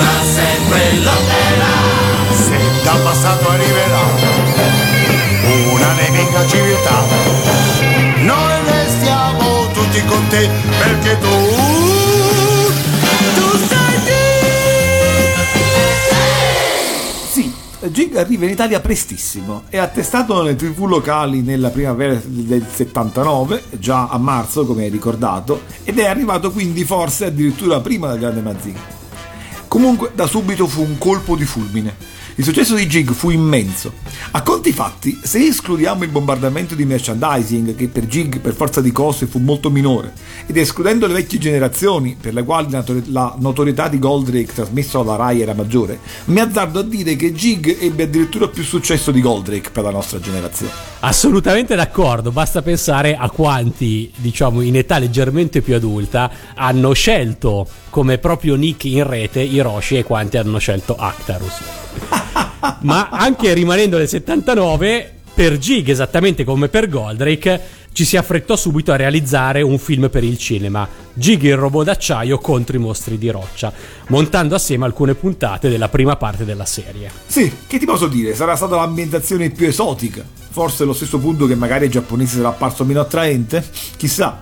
[0.00, 1.74] paura sempre lotterà.
[2.32, 4.00] Se dal passato arriverà
[5.72, 7.02] una nemica civiltà,
[8.22, 11.28] noi restiamo tutti con te perché tu,
[13.34, 13.98] tu sei
[17.30, 17.52] Sì,
[17.88, 19.64] Gig arriva in Italia prestissimo.
[19.68, 25.62] È attestato nelle tv locali nella primavera del 79, già a marzo come hai ricordato,
[25.84, 28.99] ed è arrivato quindi forse addirittura prima del grande Mazinga.
[29.70, 31.94] Comunque da subito fu un colpo di fulmine.
[32.34, 33.92] Il successo di Gig fu immenso.
[34.32, 38.90] A conti fatti, se escludiamo il bombardamento di merchandising, che per Gig per forza di
[38.90, 40.12] cose fu molto minore,
[40.46, 44.98] ed escludendo le vecchie generazioni, per le quali la notori- la notorietà di Goldrake trasmesso
[44.98, 49.20] alla Rai era maggiore, mi azzardo a dire che Gig ebbe addirittura più successo di
[49.20, 50.89] Goldrake per la nostra generazione.
[51.02, 58.18] Assolutamente d'accordo, basta pensare a quanti, diciamo, in età leggermente più adulta hanno scelto come
[58.18, 61.58] proprio nick in rete Hiroshi e quanti hanno scelto Actarus.
[62.80, 67.60] Ma anche rimanendo nel 79, per Gig, esattamente come per Goldrake,
[67.92, 72.38] ci si affrettò subito a realizzare un film per il cinema, Gig il robot d'acciaio
[72.38, 73.72] contro i mostri di roccia,
[74.08, 77.10] montando assieme alcune puntate della prima parte della serie.
[77.26, 78.34] Sì, che ti posso dire?
[78.34, 80.39] Sarà stata l'ambientazione più esotica.
[80.50, 83.64] Forse lo stesso punto che magari ai giapponesi sarà apparso meno attraente?
[83.96, 84.40] Chissà.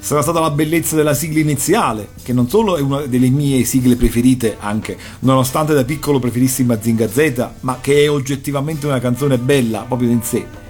[0.00, 3.96] Sarà stata la bellezza della sigla iniziale, che non solo è una delle mie sigle
[3.96, 9.80] preferite anche, nonostante da piccolo preferissi Mazinga Z, ma che è oggettivamente una canzone bella
[9.80, 10.67] proprio in sé.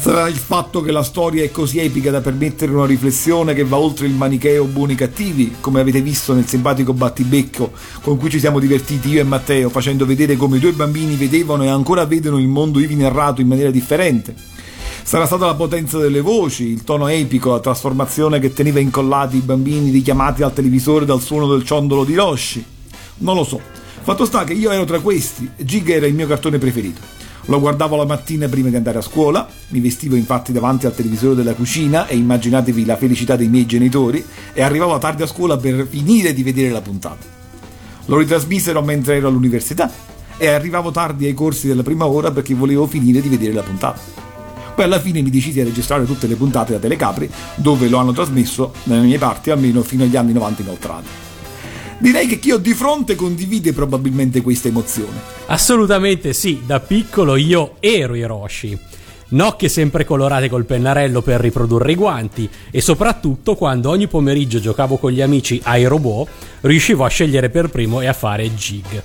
[0.00, 3.76] Sarà il fatto che la storia è così epica da permettere una riflessione che va
[3.76, 8.58] oltre il manicheo buoni cattivi, come avete visto nel simpatico battibecco con cui ci siamo
[8.58, 12.48] divertiti io e Matteo, facendo vedere come i due bambini vedevano e ancora vedono il
[12.48, 14.34] mondo ivi narrato in maniera differente.
[15.02, 19.40] Sarà stata la potenza delle voci, il tono epico, la trasformazione che teneva incollati i
[19.40, 22.64] bambini richiamati al televisore dal suono del ciondolo di Roshi.
[23.18, 23.60] Non lo so.
[24.00, 27.18] Fatto sta che io ero tra questi, Gig era il mio cartone preferito.
[27.46, 31.34] Lo guardavo la mattina prima di andare a scuola, mi vestivo infatti davanti al televisore
[31.34, 35.86] della cucina e immaginatevi la felicità dei miei genitori e arrivavo tardi a scuola per
[35.88, 37.24] finire di vedere la puntata.
[38.06, 39.90] Lo ritrasmisero mentre ero all'università
[40.36, 44.00] e arrivavo tardi ai corsi della prima ora perché volevo finire di vedere la puntata.
[44.74, 48.12] Poi alla fine mi decisi a registrare tutte le puntate da Telecapri, dove lo hanno
[48.12, 51.08] trasmesso nelle mie parti almeno fino agli anni 90 inoltrati.
[52.00, 55.20] Direi che chi ho di fronte condivide probabilmente questa emozione.
[55.48, 58.78] Assolutamente sì, da piccolo io ero Hiroshi.
[59.28, 64.96] Nocche sempre colorate col pennarello per riprodurre i guanti e soprattutto quando ogni pomeriggio giocavo
[64.96, 66.28] con gli amici ai robot
[66.62, 69.02] riuscivo a scegliere per primo e a fare Gig.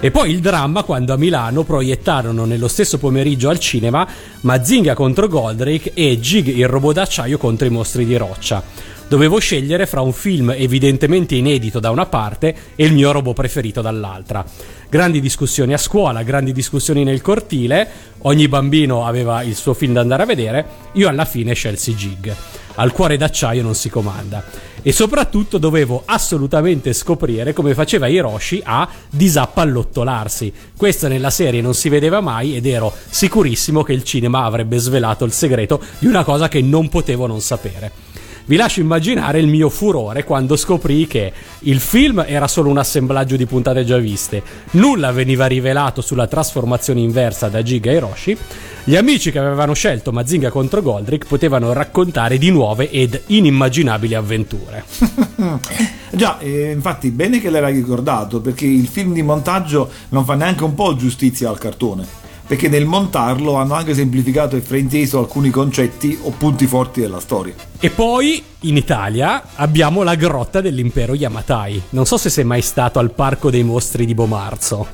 [0.00, 4.08] E poi il dramma quando a Milano proiettarono nello stesso pomeriggio al cinema
[4.40, 8.64] Mazinga contro Goldrake e Gig il robot d'acciaio contro i mostri di roccia.
[9.12, 13.82] Dovevo scegliere fra un film evidentemente inedito da una parte e il mio robot preferito
[13.82, 14.42] dall'altra.
[14.88, 17.86] Grandi discussioni a scuola, grandi discussioni nel cortile,
[18.20, 22.34] ogni bambino aveva il suo film da andare a vedere, io alla fine scelsi Gig.
[22.76, 24.42] Al cuore d'acciaio non si comanda.
[24.80, 30.50] E soprattutto dovevo assolutamente scoprire come faceva Hiroshi a disappallottolarsi.
[30.74, 35.26] Questo nella serie non si vedeva mai ed ero sicurissimo che il cinema avrebbe svelato
[35.26, 38.12] il segreto di una cosa che non potevo non sapere.
[38.44, 43.36] Vi lascio immaginare il mio furore quando scoprì che il film era solo un assemblaggio
[43.36, 48.36] di puntate già viste, nulla veniva rivelato sulla trasformazione inversa da Giga e Hiroshi,
[48.84, 54.84] gli amici che avevano scelto Mazinga contro Goldrick potevano raccontare di nuove ed inimmaginabili avventure.
[56.10, 60.64] Già, eh, infatti, bene che l'era ricordato, perché il film di montaggio non fa neanche
[60.64, 62.21] un po' giustizia al cartone.
[62.46, 67.54] Perché nel montarlo hanno anche semplificato e frainteso alcuni concetti o punti forti della storia.
[67.78, 71.82] E poi in Italia abbiamo la grotta dell'impero Yamatai.
[71.90, 74.86] Non so se sei mai stato al parco dei mostri di Bomarzo.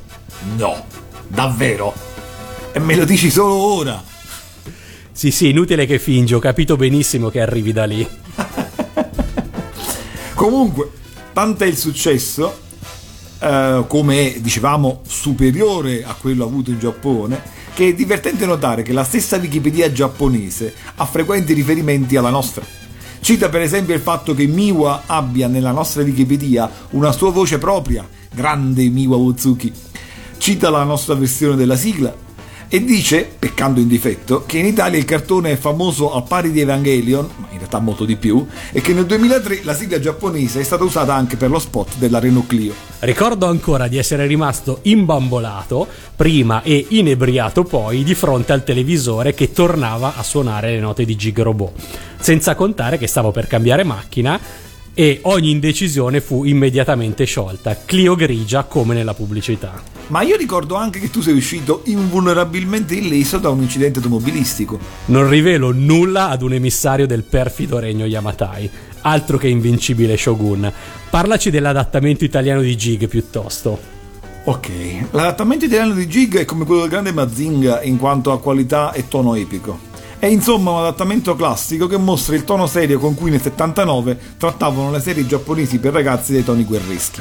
[0.56, 0.84] No,
[1.26, 1.92] davvero?
[2.72, 4.02] E me lo dici solo ora?
[5.10, 8.06] Sì, sì, inutile che fingi, ho capito benissimo che arrivi da lì.
[10.34, 10.90] Comunque,
[11.32, 12.56] tanto è il successo,
[13.40, 17.40] eh, come dicevamo superiore a quello avuto in Giappone,
[17.74, 22.64] che è divertente notare che la stessa Wikipedia giapponese ha frequenti riferimenti alla nostra.
[23.20, 28.06] Cita per esempio il fatto che Miwa abbia nella nostra Wikipedia una sua voce propria,
[28.32, 29.72] grande Miwa Uzuki.
[30.38, 32.26] Cita la nostra versione della sigla
[32.70, 36.60] E dice, peccando in difetto, che in Italia il cartone è famoso al pari di
[36.60, 40.62] Evangelion, ma in realtà molto di più, e che nel 2003 la sigla giapponese è
[40.64, 42.74] stata usata anche per lo spot della Renault Clio.
[42.98, 49.50] Ricordo ancora di essere rimasto imbambolato prima e inebriato poi di fronte al televisore che
[49.50, 51.72] tornava a suonare le note di Gig Robot.
[52.20, 54.38] Senza contare che stavo per cambiare macchina
[54.98, 59.80] e ogni indecisione fu immediatamente sciolta, Clio grigia come nella pubblicità.
[60.08, 64.76] Ma io ricordo anche che tu sei uscito invulnerabilmente illeso da un incidente automobilistico.
[65.04, 68.68] Non rivelo nulla ad un emissario del perfido regno Yamatai,
[69.02, 70.72] altro che invincibile Shogun.
[71.08, 73.78] Parlaci dell'adattamento italiano di Gig piuttosto.
[74.46, 74.68] Ok,
[75.12, 79.06] l'adattamento italiano di Gig è come quello del grande Mazinga in quanto a qualità e
[79.06, 79.87] tono epico.
[80.20, 84.90] È insomma un adattamento classico che mostra il tono serio con cui nel 79 trattavano
[84.90, 87.20] le serie giapponesi per ragazzi dei toni guerreschi.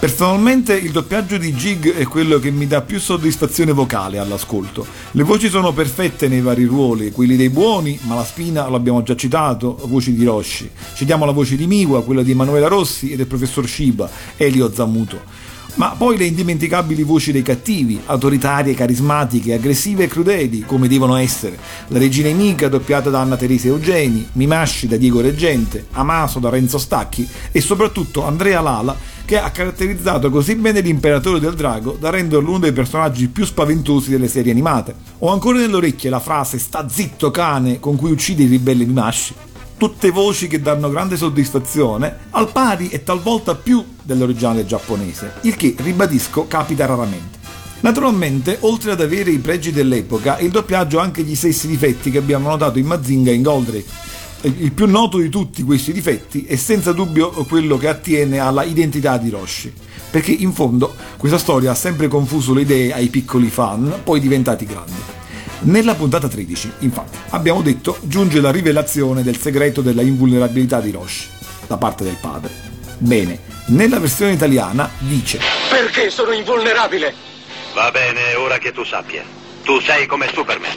[0.00, 4.84] Personalmente il doppiaggio di Jig è quello che mi dà più soddisfazione vocale all'ascolto.
[5.12, 9.14] Le voci sono perfette nei vari ruoli, quelli dei buoni, ma la spina l'abbiamo già
[9.14, 10.68] citato, voci di Roshi.
[10.94, 15.45] Citiamo la voce di Miwa, quella di Emanuela Rossi e del professor Shiba, Elio Zamuto.
[15.76, 21.58] Ma poi le indimenticabili voci dei cattivi, autoritarie, carismatiche, aggressive e crudeli, come devono essere.
[21.88, 26.78] La regina Emica, doppiata da Anna Teresa Eugeni, Mimasci da Diego Reggente, Amaso da Renzo
[26.78, 32.48] Stacchi e soprattutto Andrea Lala, che ha caratterizzato così bene l'imperatore del drago da renderlo
[32.48, 34.94] uno dei personaggi più spaventosi delle serie animate.
[35.18, 39.34] Ho ancora nell'orecchie la frase sta zitto cane con cui uccide il ribelle Mimasci
[39.76, 45.74] tutte voci che danno grande soddisfazione, al pari e talvolta più dell'originale giapponese, il che,
[45.76, 47.38] ribadisco, capita raramente.
[47.80, 52.18] Naturalmente, oltre ad avere i pregi dell'epoca, il doppiaggio ha anche gli stessi difetti che
[52.18, 53.84] abbiamo notato in Mazinga e in Goldrake.
[54.42, 59.18] Il più noto di tutti questi difetti è senza dubbio quello che attiene alla identità
[59.18, 59.72] di Roshi,
[60.10, 64.64] perché in fondo questa storia ha sempre confuso le idee ai piccoli fan, poi diventati
[64.64, 64.92] grandi.
[65.60, 71.34] Nella puntata 13, infatti, abbiamo detto, giunge la rivelazione del segreto della invulnerabilità di Roche
[71.66, 72.52] da parte del padre.
[72.98, 77.12] Bene, nella versione italiana dice Perché sono invulnerabile?
[77.74, 79.22] Va bene, ora che tu sappia.
[79.64, 80.76] Tu sei come Superman.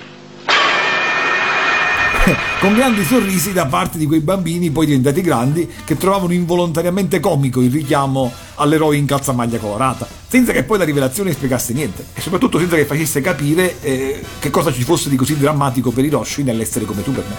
[2.59, 7.61] con grandi sorrisi da parte di quei bambini poi diventati grandi che trovavano involontariamente comico
[7.61, 12.59] il richiamo all'eroe in calzamaglia colorata, senza che poi la rivelazione spiegasse niente e soprattutto
[12.59, 16.85] senza che facesse capire eh, che cosa ci fosse di così drammatico per Hiroshi nell'essere
[16.85, 17.37] come Superman.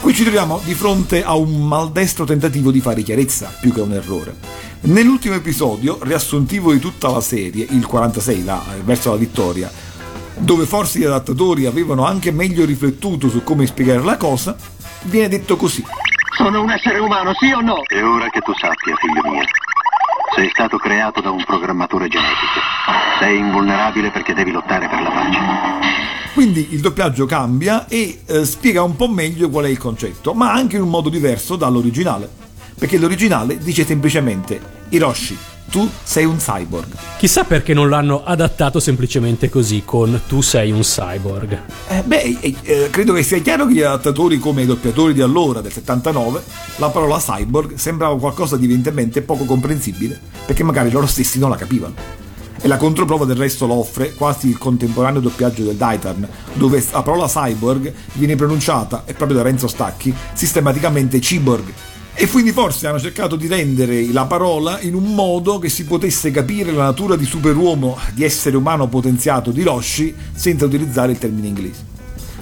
[0.00, 3.92] Qui ci troviamo di fronte a un maldestro tentativo di fare chiarezza, più che un
[3.92, 4.36] errore.
[4.82, 9.70] Nell'ultimo episodio, riassuntivo di tutta la serie, il 46, là, verso la vittoria,
[10.36, 14.54] dove forse gli adattatori avevano anche meglio riflettuto su come spiegare la cosa,
[15.04, 15.82] viene detto così.
[16.36, 17.82] Sono un essere umano, sì o no?
[17.86, 19.42] E ora che tu sappia, figlio mio,
[20.34, 22.60] sei stato creato da un programmatore genetico.
[23.20, 25.38] Sei invulnerabile perché devi lottare per la pace.
[26.34, 30.52] Quindi il doppiaggio cambia e eh, spiega un po' meglio qual è il concetto, ma
[30.52, 32.28] anche in un modo diverso dall'originale.
[32.76, 35.38] Perché l'originale dice semplicemente Hiroshi,
[35.70, 36.88] tu sei un cyborg.
[37.18, 41.60] Chissà perché non l'hanno adattato semplicemente così, con tu sei un cyborg.
[41.88, 45.20] Eh, beh, eh, eh, credo che sia chiaro che gli adattatori come i doppiatori di
[45.20, 46.42] allora, del 79,
[46.76, 51.56] la parola cyborg sembrava qualcosa di evidentemente poco comprensibile, perché magari loro stessi non la
[51.56, 52.22] capivano.
[52.60, 57.02] E la controprova del resto lo offre quasi il contemporaneo doppiaggio del Daitarn, dove la
[57.02, 61.64] parola cyborg viene pronunciata, e proprio da Renzo Stacchi, sistematicamente cyborg,
[62.16, 66.30] e quindi forse hanno cercato di rendere la parola in un modo che si potesse
[66.30, 71.48] capire la natura di superuomo, di essere umano potenziato di Roshi senza utilizzare il termine
[71.48, 71.92] inglese.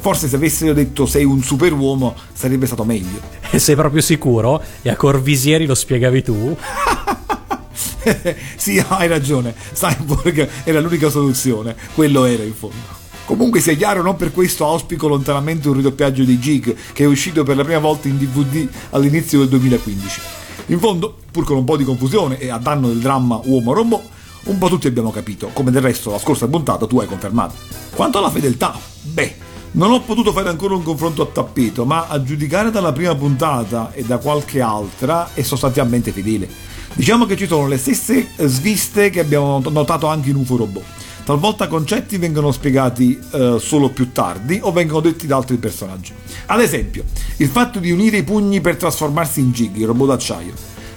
[0.01, 3.21] Forse se avessero detto sei un superuomo sarebbe stato meglio.
[3.51, 4.63] E sei proprio sicuro?
[4.83, 6.57] E a Corvisieri lo spiegavi tu?
[8.57, 9.55] sì, hai ragione.
[9.73, 11.77] Cyborg era l'unica soluzione.
[11.95, 13.02] Quello era in fondo.
[13.25, 17.45] Comunque sia chiaro, non per questo auspico lontanamente un ridoppiaggio di Jig che è uscito
[17.45, 20.21] per la prima volta in DVD all'inizio del 2015.
[20.67, 24.03] In fondo, pur con un po' di confusione e a danno del dramma uomo-robot,
[24.45, 27.55] un po' tutti abbiamo capito, come del resto la scorsa puntata tu hai confermato.
[27.95, 29.37] Quanto alla fedeltà, beh,
[29.73, 33.93] non ho potuto fare ancora un confronto a tappeto, ma a giudicare dalla prima puntata
[33.93, 36.49] e da qualche altra è sostanzialmente fedele.
[36.95, 40.83] Diciamo che ci sono le stesse sviste che abbiamo notato anche in UFO Robot.
[41.25, 46.13] Talvolta concetti vengono spiegati eh, solo più tardi o vengono detti da altri personaggi.
[46.47, 47.05] Ad esempio,
[47.37, 50.53] il fatto di unire i pugni per trasformarsi in Jig, il robot d'acciaio.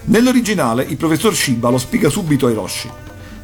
[0.06, 2.90] Nell'originale il professor Shiba lo spiega subito a Hiroshi.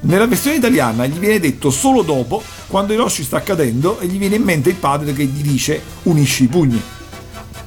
[0.01, 4.35] Nella versione italiana gli viene detto solo dopo, quando Hiroshi sta cadendo e gli viene
[4.35, 6.83] in mente il padre che gli dice unisci i pugni.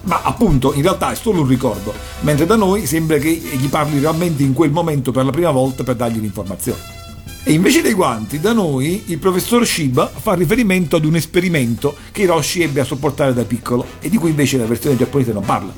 [0.04, 4.00] Ma appunto, in realtà è solo un ricordo, mentre da noi sembra che gli parli
[4.00, 6.95] realmente in quel momento per la prima volta per dargli l'informazione.
[7.44, 12.24] E invece dei guanti, da noi il professor Shiba fa riferimento ad un esperimento che
[12.24, 15.74] Hiroshi ebbe a sopportare da piccolo e di cui invece la versione giapponese non parla.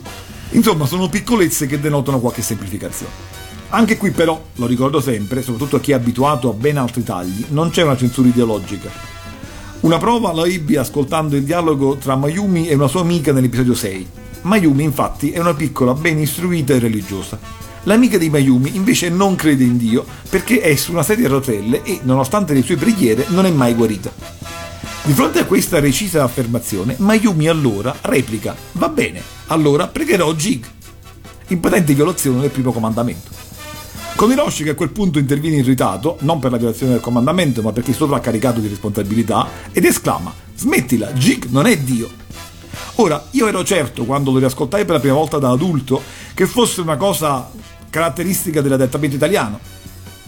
[0.51, 3.11] Insomma, sono piccolezze che denotano qualche semplificazione.
[3.69, 7.45] Anche qui però, lo ricordo sempre, soprattutto a chi è abituato a ben altri tagli,
[7.49, 8.89] non c'è una censura ideologica.
[9.81, 14.07] Una prova la ebbi ascoltando il dialogo tra Mayumi e una sua amica nell'episodio 6.
[14.43, 17.37] Mayumi infatti è una piccola ben istruita e religiosa.
[17.87, 21.83] L'amica di Mayumi invece non crede in Dio perché è su una sedia a rotelle
[21.83, 24.11] e, nonostante le sue preghiere, non è mai guarita.
[25.03, 30.65] Di fronte a questa recisa affermazione, Mayumi allora replica: Va bene, allora pregherò Jig.
[31.47, 33.31] In patente violazione del primo comandamento.
[34.17, 37.71] Con Hiroshi che a quel punto interviene irritato, non per la violazione del comandamento, ma
[37.71, 42.09] perché sovraccaricato di responsabilità, ed esclama: Smettila, Jig non è Dio.
[42.95, 46.01] Ora, io ero certo quando lo riascoltai per la prima volta da adulto
[46.33, 47.49] che fosse una cosa
[47.89, 49.59] caratteristica dell'adattamento italiano.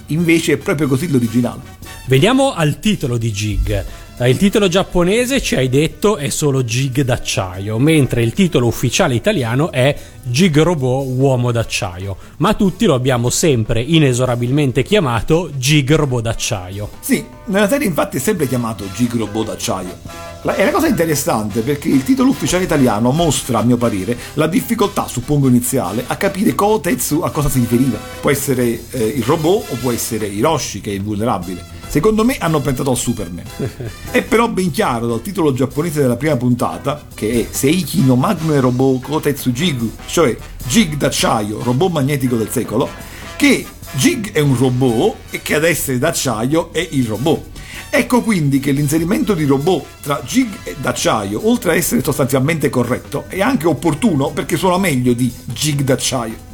[0.08, 1.62] Invece è proprio così l'originale.
[2.08, 3.86] Veniamo al titolo di Jig.
[4.22, 9.72] Il titolo giapponese ci hai detto è solo Jig d'acciaio, mentre il titolo ufficiale italiano
[9.72, 16.90] è Jig Robot Uomo d'acciaio, ma tutti lo abbiamo sempre inesorabilmente chiamato Jig Robot d'acciaio.
[17.00, 19.98] Sì, nella serie infatti è sempre chiamato Jig Robot d'acciaio.
[20.42, 24.48] La- È una cosa interessante perché il titolo ufficiale italiano mostra, a mio parere, la
[24.48, 27.98] difficoltà, suppongo iniziale, a capire Kotetsu a cosa si riferiva.
[28.20, 31.78] Può essere eh, il robot o può essere Hiroshi che è invulnerabile.
[31.90, 33.46] Secondo me hanno pensato al Superman.
[34.12, 38.60] È però ben chiaro dal titolo giapponese della prima puntata, che è Seiki no Magne
[38.60, 40.38] Robot Kotetsu Jigu, cioè
[40.68, 42.88] Jig d'acciaio, robot magnetico del secolo,
[43.36, 47.58] che Jig è un robot e che ad essere d'acciaio è il robot.
[47.90, 53.26] Ecco quindi che l'inserimento di robot tra Jig e d'acciaio, oltre a essere sostanzialmente corretto,
[53.28, 56.48] è anche opportuno perché suona meglio di Jig d'acciaio.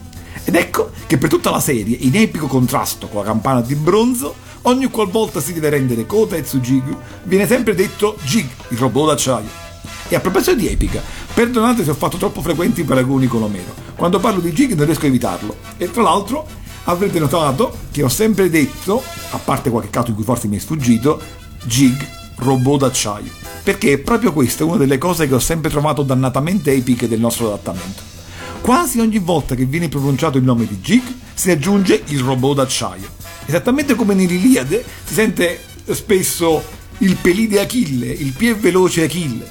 [0.45, 4.43] Ed ecco che per tutta la serie, in epico contrasto con la campana di bronzo,
[4.65, 6.83] ogni qualvolta si deve rendere Kotetsu Jig,
[7.23, 9.63] viene sempre detto Jig, il robot d'acciaio.
[10.07, 11.01] E a proposito di epica,
[11.33, 13.73] perdonate se ho fatto troppo frequenti i paragoni con Omero.
[13.95, 15.55] Quando parlo di Jig non riesco a evitarlo.
[15.77, 16.45] E tra l'altro
[16.83, 19.01] avrete notato che ho sempre detto,
[19.31, 21.19] a parte qualche caso in cui forse mi è sfuggito,
[21.63, 23.31] Jig, robot d'acciaio.
[23.63, 27.47] Perché è proprio questa una delle cose che ho sempre trovato dannatamente epiche del nostro
[27.47, 28.13] adattamento.
[28.61, 31.03] Quasi ogni volta che viene pronunciato il nome di Jig
[31.33, 33.24] si aggiunge il robot d'acciaio.
[33.45, 36.63] Esattamente come nell'Iliade si sente spesso
[36.99, 39.47] il pelide Achille, il più veloce Achille.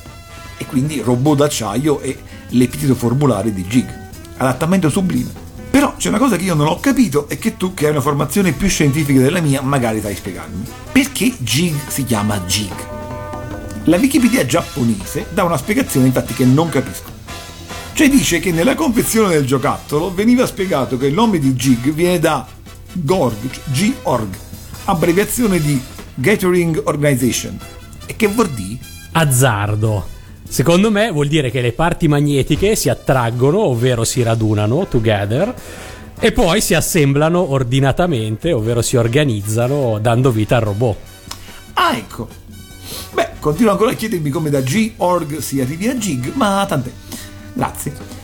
[0.56, 2.16] E quindi robot d'acciaio è
[2.50, 4.02] l'epiteto formulare di Jig.
[4.36, 5.42] Adattamento sublime.
[5.70, 8.00] Però c'è una cosa che io non ho capito e che tu, che hai una
[8.00, 10.64] formazione più scientifica della mia, magari sai spiegarmi.
[10.92, 12.72] Perché Jig si chiama Jig?
[13.84, 17.10] La Wikipedia giapponese dà una spiegazione infatti che non capisco.
[17.92, 22.18] Cioè dice che nella confezione del giocattolo veniva spiegato che il nome di Jig viene
[22.18, 22.46] da
[22.94, 24.28] GORG, G-Org,
[24.84, 25.80] abbreviazione di
[26.14, 27.58] Gathering Organization.
[28.06, 28.78] E che vuol dire?
[29.12, 30.08] Azzardo.
[30.46, 35.54] Secondo me vuol dire che le parti magnetiche si attraggono, ovvero si radunano together,
[36.18, 40.96] e poi si assemblano ordinatamente, ovvero si organizzano dando vita al robot.
[41.74, 42.28] Ah, ecco.
[43.12, 46.90] Beh, continuo ancora a chiedermi come da G-Org si arrivi a Jig, ma tant'è.
[47.52, 48.23] Grazie.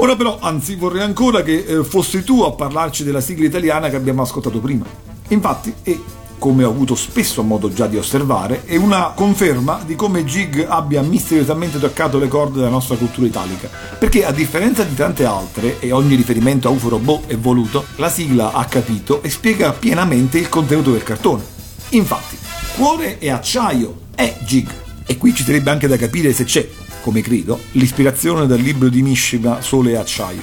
[0.00, 3.96] Ora però, anzi, vorrei ancora che eh, fossi tu a parlarci della sigla italiana che
[3.96, 4.84] abbiamo ascoltato prima.
[5.28, 6.00] Infatti, e
[6.38, 11.02] come ho avuto spesso modo già di osservare, è una conferma di come Jig abbia
[11.02, 13.68] misteriosamente toccato le corde della nostra cultura italica.
[13.98, 18.08] Perché a differenza di tante altre, e ogni riferimento a UFO Robot è voluto, la
[18.08, 21.42] sigla ha capito e spiega pienamente il contenuto del cartone.
[21.90, 22.38] Infatti,
[22.76, 24.72] cuore e acciaio è Jig.
[25.04, 26.68] E qui ci sarebbe anche da capire se c'è,
[27.00, 30.42] come credo, l'ispirazione dal libro di Mishima Sole e acciaio.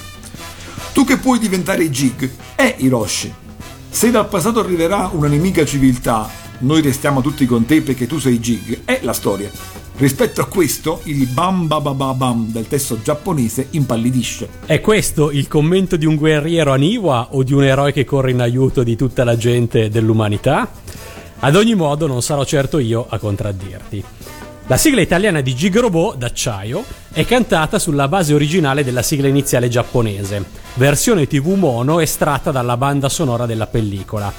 [0.94, 3.34] Tu che puoi diventare Jig è Hiroshi.
[3.90, 6.30] Se dal passato arriverà una nemica civiltà,
[6.60, 9.50] noi restiamo tutti con te perché tu sei Jig, è la storia.
[9.98, 14.50] Rispetto a questo, il bam ba ba ba bam del testo giapponese impallidisce.
[14.66, 18.32] È questo il commento di un guerriero a Niwa o di un eroe che corre
[18.32, 20.70] in aiuto di tutta la gente dell'umanità?
[21.40, 24.04] Ad ogni modo non sarò certo io a contraddirti.
[24.68, 30.44] La sigla italiana di Robot d'acciaio è cantata sulla base originale della sigla iniziale giapponese,
[30.74, 34.34] versione TV mono estratta dalla banda sonora della pellicola.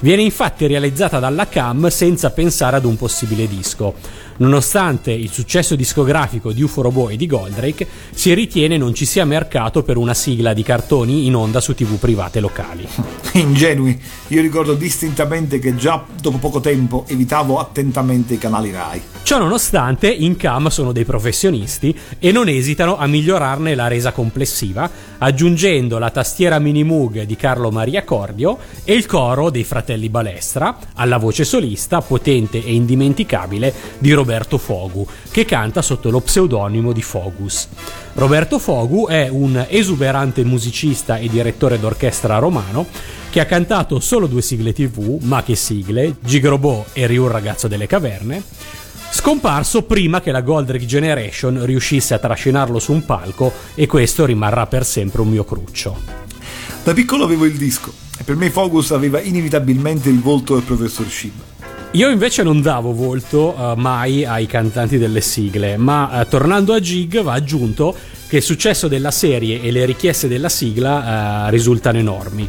[0.00, 3.94] Viene infatti realizzata dalla Cam senza pensare ad un possibile disco.
[4.38, 9.24] Nonostante il successo discografico di UFO Robot e di Goldrake, si ritiene non ci sia
[9.24, 12.86] mercato per una sigla di cartoni in onda su tv private locali.
[13.34, 19.02] Ingenui, io ricordo distintamente che già dopo poco tempo evitavo attentamente i canali Rai.
[19.22, 24.88] Ciò nonostante, in cam sono dei professionisti e non esitano a migliorarne la resa complessiva,
[25.18, 30.78] aggiungendo la tastiera mini Moog di Carlo Maria Cordio e il coro dei fratelli Balestra,
[30.94, 34.26] alla voce solista potente e indimenticabile di Roberto
[34.58, 37.68] Fogu, che canta sotto lo pseudonimo di Fogus.
[38.14, 42.86] Roberto Fogu è un esuberante musicista e direttore d'orchestra romano
[43.30, 47.86] che ha cantato solo due sigle tv, ma che sigle, Gigrobò e Ryu ragazzo delle
[47.86, 48.42] caverne,
[49.10, 54.66] scomparso prima che la Goldrake Generation riuscisse a trascinarlo su un palco e questo rimarrà
[54.66, 55.96] per sempre un mio cruccio.
[56.84, 61.06] Da piccolo avevo il disco e per me Focus aveva inevitabilmente il volto del professor
[61.06, 61.47] Shiba.
[61.92, 66.80] Io invece non davo volto uh, mai ai cantanti delle sigle, ma uh, tornando a
[66.80, 67.96] Jig va aggiunto
[68.28, 72.48] che il successo della serie e le richieste della sigla uh, risultano enormi.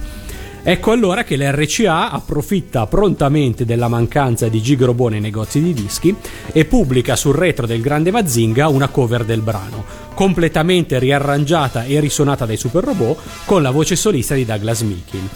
[0.62, 6.14] Ecco allora che l'RCA approfitta prontamente della mancanza di Jig Robot nei negozi di dischi
[6.52, 12.46] e pubblica sul retro del grande Mazinga una cover del brano, completamente riarrangiata e risuonata
[12.46, 15.30] dai Super Robot con la voce solista di Douglas Meekin.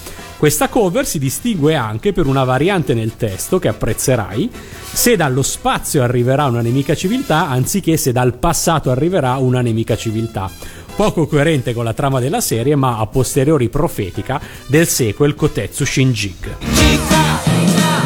[0.44, 4.52] Questa cover si distingue anche per una variante nel testo che apprezzerai,
[4.92, 10.52] se dallo spazio arriverà una nemica civiltà anziché se dal passato arriverà una nemica civiltà.
[10.98, 16.58] Poco coerente con la trama della serie, ma a posteriori profetica del sequel Kotetsu Shinjig.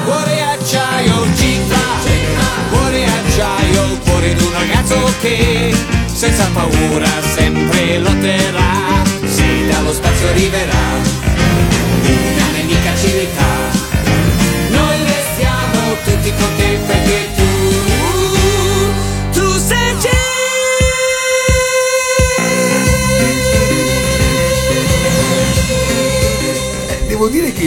[0.05, 1.87] Cuore acciaio, Gita,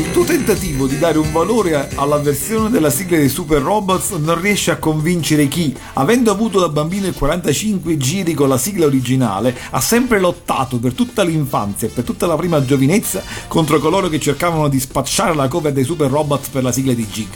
[0.01, 4.41] il tuo tentativo di dare un valore alla versione della sigla dei Super Robots non
[4.41, 9.55] riesce a convincere chi, avendo avuto da bambino il 45 giri con la sigla originale,
[9.69, 14.19] ha sempre lottato per tutta l'infanzia e per tutta la prima giovinezza contro coloro che
[14.19, 17.29] cercavano di spacciare la cover dei Super Robots per la sigla di Jig.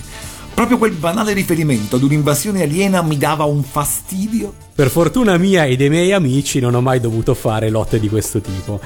[0.55, 4.55] Proprio quel banale riferimento ad un'invasione aliena mi dava un fastidio.
[4.75, 8.41] Per fortuna mia e dei miei amici non ho mai dovuto fare lotte di questo
[8.41, 8.81] tipo.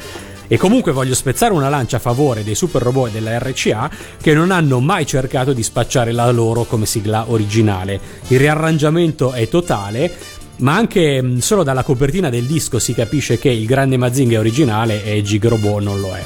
[0.48, 3.90] E comunque voglio spezzare una lancia a favore dei super robot della RCA
[4.20, 8.00] che non hanno mai cercato di spacciare la loro come sigla originale.
[8.28, 10.10] Il riarrangiamento è totale,
[10.58, 14.38] ma anche mh, solo dalla copertina del disco si capisce che il grande Mazinga è
[14.38, 16.24] originale e Gig Robot non lo è.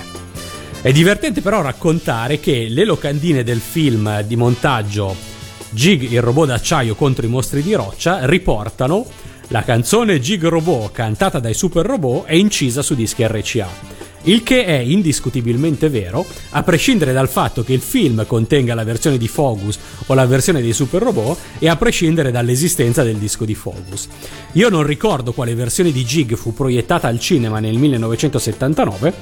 [0.80, 5.30] È divertente però raccontare che le locandine del film di montaggio
[5.70, 9.06] Jig il robot d'acciaio contro i mostri di roccia riportano
[9.48, 14.01] la canzone Jig Robot cantata dai super robot è incisa su dischi RCA.
[14.24, 19.18] Il che è indiscutibilmente vero, a prescindere dal fatto che il film contenga la versione
[19.18, 23.56] di Fogus o la versione dei super robot e a prescindere dall'esistenza del disco di
[23.56, 24.06] Fogus.
[24.52, 29.12] Io non ricordo quale versione di Jig fu proiettata al cinema nel 1979,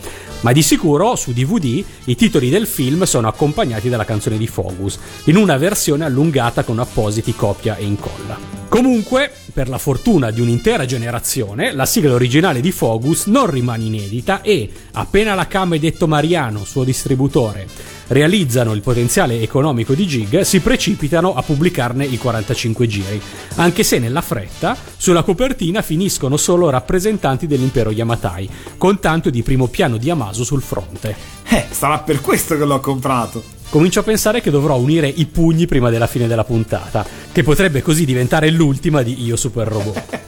[0.40, 4.98] ma di sicuro su DVD i titoli del film sono accompagnati dalla canzone di Fogus,
[5.24, 8.59] in una versione allungata con appositi copia e incolla.
[8.68, 14.40] Comunque, per la fortuna di un'intera generazione, la sigla originale di Fogus non rimane inedita
[14.40, 17.66] e, appena la Cam e Detto Mariano, suo distributore,
[18.09, 23.20] realizzano il potenziale economico di Jig, si precipitano a pubblicarne i 45 giri,
[23.57, 28.48] anche se nella fretta sulla copertina finiscono solo rappresentanti dell'impero Yamatai,
[28.78, 31.14] con tanto di primo piano di Amazo sul fronte.
[31.48, 33.59] Eh, sarà per questo che l'ho comprato.
[33.71, 37.83] Comincio a pensare che dovrò unire i pugni prima della fine della puntata, che potrebbe
[37.83, 40.18] così diventare l'ultima di Io Super Robot.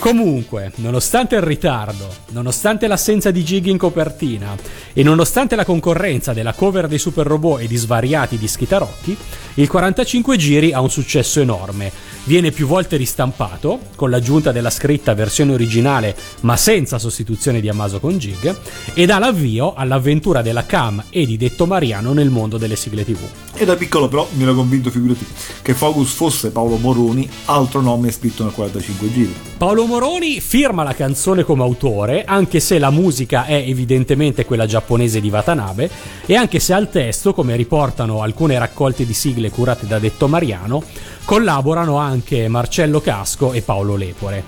[0.00, 4.56] Comunque, nonostante il ritardo, nonostante l'assenza di Jig in copertina
[4.92, 9.16] e nonostante la concorrenza della cover dei Super Robot e di svariati dischi tarocchi,
[9.54, 11.92] il 45 giri ha un successo enorme.
[12.24, 17.98] Viene più volte ristampato, con l'aggiunta della scritta versione originale ma senza sostituzione di Amaso
[17.98, 18.56] con Jig,
[18.94, 23.18] e dà l'avvio all'avventura della Cam e di Detto Mariano nel mondo delle sigle TV.
[23.54, 25.26] E da piccolo però mi ero convinto, figurati,
[25.62, 29.34] che Focus fosse Paolo Moroni, altro nome scritto nel 45 giri.
[29.58, 35.20] Paolo Moroni firma la canzone come autore, anche se la musica è evidentemente quella giapponese
[35.20, 35.90] di Watanabe,
[36.24, 40.82] e anche se al testo, come riportano alcune raccolte di sigle curate da Detto Mariano,
[41.24, 44.44] collaborano anche Marcello Casco e Paolo Lepore.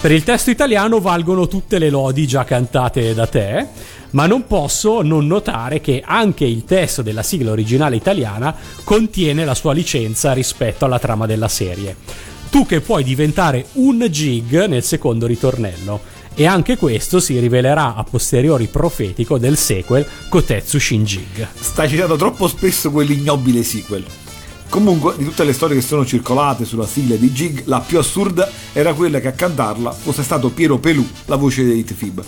[0.00, 3.66] Per il testo italiano valgono tutte le lodi già cantate da te,
[4.10, 8.54] ma non posso non notare che anche il testo della sigla originale italiana
[8.84, 11.96] contiene la sua licenza rispetto alla trama della serie.
[12.50, 16.16] tu che puoi diventare un Jig nel secondo ritornello.
[16.34, 21.48] E anche questo si rivelerà a posteriori profetico del sequel Kotetsu Shin Jig.
[21.58, 24.04] Stai citando troppo spesso quell'ignobile sequel.
[24.68, 28.50] Comunque, di tutte le storie che sono circolate sulla sigla di Jig, la più assurda
[28.72, 32.22] era quella che a cantarla fosse stato Piero Pelù, la voce di Fib.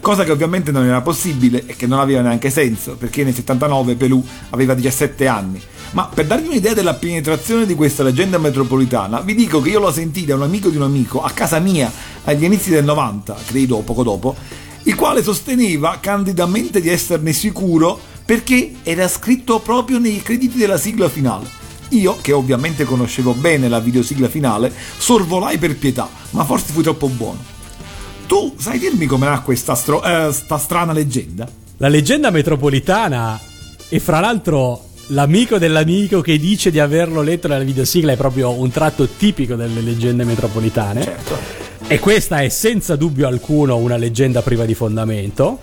[0.00, 3.94] Cosa che ovviamente non era possibile e che non aveva neanche senso, perché nel 79
[3.94, 5.60] Pelù aveva 17 anni.
[5.92, 9.92] Ma per darvi un'idea della penetrazione di questa leggenda metropolitana, vi dico che io l'ho
[9.92, 11.92] sentita un amico di un amico a casa mia
[12.24, 14.34] agli inizi del 90, credo poco dopo,
[14.84, 21.08] il quale sosteneva candidamente di esserne sicuro perché era scritto proprio nei crediti della sigla
[21.08, 21.61] finale.
[21.92, 27.08] Io, che ovviamente conoscevo bene la videosigla finale, sorvolai per pietà, ma forse fui troppo
[27.08, 27.38] buono.
[28.26, 31.46] Tu sai dirmi come com'era questa stro- eh, sta strana leggenda?
[31.76, 33.38] La leggenda metropolitana,
[33.88, 38.70] e fra l'altro l'amico dell'amico che dice di averlo letto nella videosigla è proprio un
[38.70, 41.02] tratto tipico delle leggende metropolitane.
[41.02, 41.36] Certo.
[41.86, 45.58] E questa è senza dubbio alcuno una leggenda priva di fondamento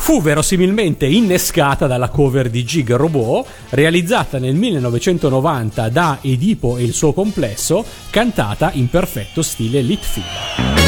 [0.00, 6.94] fu verosimilmente innescata dalla cover di Gig Robot, realizzata nel 1990 da Edipo e il
[6.94, 10.79] suo complesso, cantata in perfetto stile Litfiba.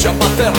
[0.00, 0.52] Ci abbatterà.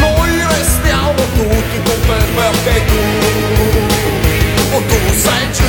[0.00, 5.62] Noi restiamo tutti con te perché tu, o tu sei giù.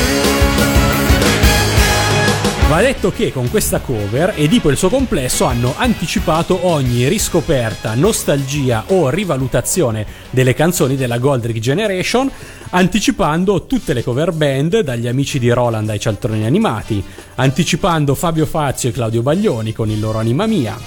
[2.67, 7.93] Va detto che con questa cover Edipo e il suo complesso hanno anticipato ogni riscoperta,
[7.93, 12.29] nostalgia o rivalutazione delle canzoni della Goldrick Generation,
[12.71, 17.03] anticipando tutte le cover band, dagli amici di Roland ai cialtroni animati,
[17.35, 20.77] anticipando Fabio Fazio e Claudio Baglioni con il loro Anima Mia,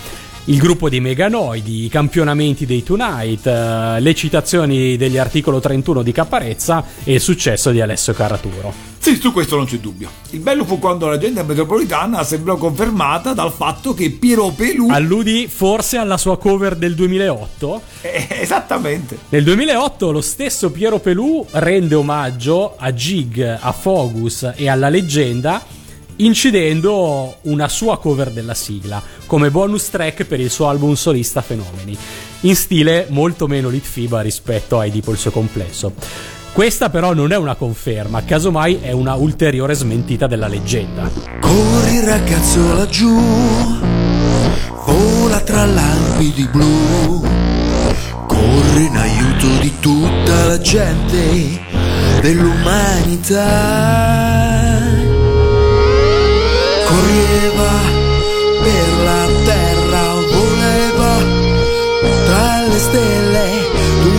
[0.44, 6.12] il gruppo dei Meganoidi, i campionamenti dei Tonight, uh, le citazioni degli articolo 31 di
[6.12, 8.90] Caparezza e il successo di Alessio Caraturo.
[8.98, 10.10] Sì, su questo non c'è dubbio.
[10.30, 14.88] Il bello fu quando la gente metropolitana sembrò confermata dal fatto che Piero Pelù.
[14.90, 17.82] Alludi forse alla sua cover del 2008?
[18.02, 19.18] Eh, esattamente.
[19.30, 25.78] Nel 2008 lo stesso Piero Pelù rende omaggio a Jig, a Fogus e alla leggenda
[26.24, 31.96] incidendo una sua cover della sigla come bonus track per il suo album solista Fenomeni,
[32.40, 35.92] in stile molto meno Litfiba rispetto a Edipo il suo complesso.
[36.52, 41.08] Questa però non è una conferma, casomai è una ulteriore smentita della leggenda.
[41.40, 43.16] Corri ragazzo laggiù,
[44.84, 47.22] vola tra lampi blu,
[48.26, 51.60] corri in aiuto di tutta la gente
[52.20, 54.29] dell'umanità
[56.90, 57.70] correva
[58.62, 60.02] per la terra,
[60.38, 61.12] voleva
[62.26, 63.46] tra le stelle,
[64.02, 64.14] tu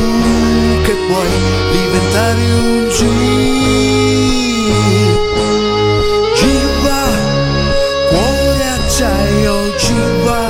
[0.85, 1.33] che puoi
[1.71, 2.99] diventare un G.
[6.39, 7.03] Giva,
[8.09, 10.43] cuore acciaio, giva,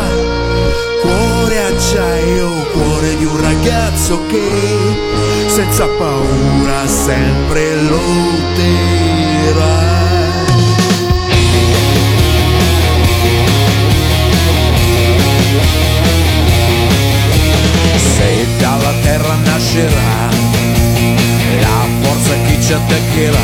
[1.02, 4.48] cuore acciaio, cuore di un ragazzo che
[5.48, 9.91] senza paura sempre lotterà.
[22.92, 23.41] Che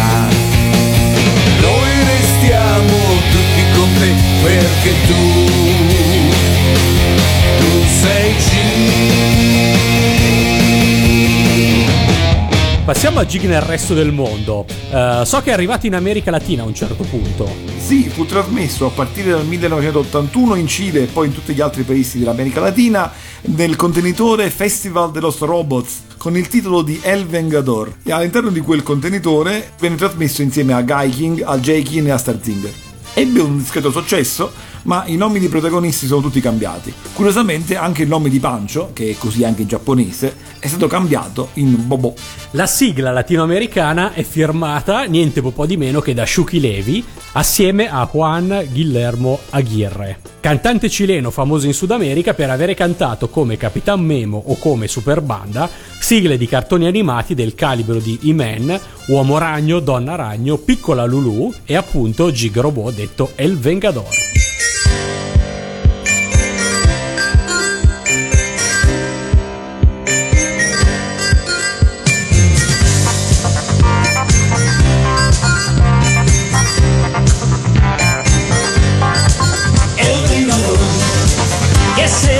[12.88, 14.66] Passiamo a Gig nel resto del mondo.
[14.90, 17.46] Uh, so che è arrivato in America Latina a un certo punto.
[17.78, 21.84] Sì, fu trasmesso a partire dal 1981 in Cile e poi in tutti gli altri
[21.84, 23.12] paesi dell'America Latina
[23.42, 28.62] nel contenitore Festival de los Robots con il titolo di El Vengador e all'interno di
[28.62, 31.82] quel contenitore venne trasmesso insieme a Guy King, al J.
[31.84, 32.74] King e a Starzinger.
[33.16, 34.50] Ebbe un discreto successo,
[34.84, 36.94] ma i nomi dei protagonisti sono tutti cambiati.
[37.14, 41.50] Curiosamente anche il nome di Pancho, che è così anche in giapponese, è stato cambiato
[41.54, 42.14] in Bobo.
[42.52, 47.04] La sigla latinoamericana è firmata niente po' di meno che da Shuki Levi
[47.34, 53.58] assieme a Juan Guillermo Aguirre, cantante cileno famoso in Sud America per avere cantato come
[53.58, 55.70] Capitan Memo o come Super Banda
[56.00, 61.76] sigle di cartoni animati del calibro di E-Man, Uomo Ragno, Donna Ragno, Piccola Lulu e
[61.76, 64.47] appunto Gig Robot detto El Vengador.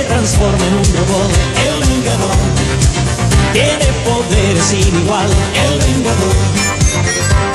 [0.08, 1.30] Transforma en un robot.
[1.66, 2.36] El Vengador,
[3.52, 5.28] tiene poder sin igual.
[5.54, 6.67] El Vengador,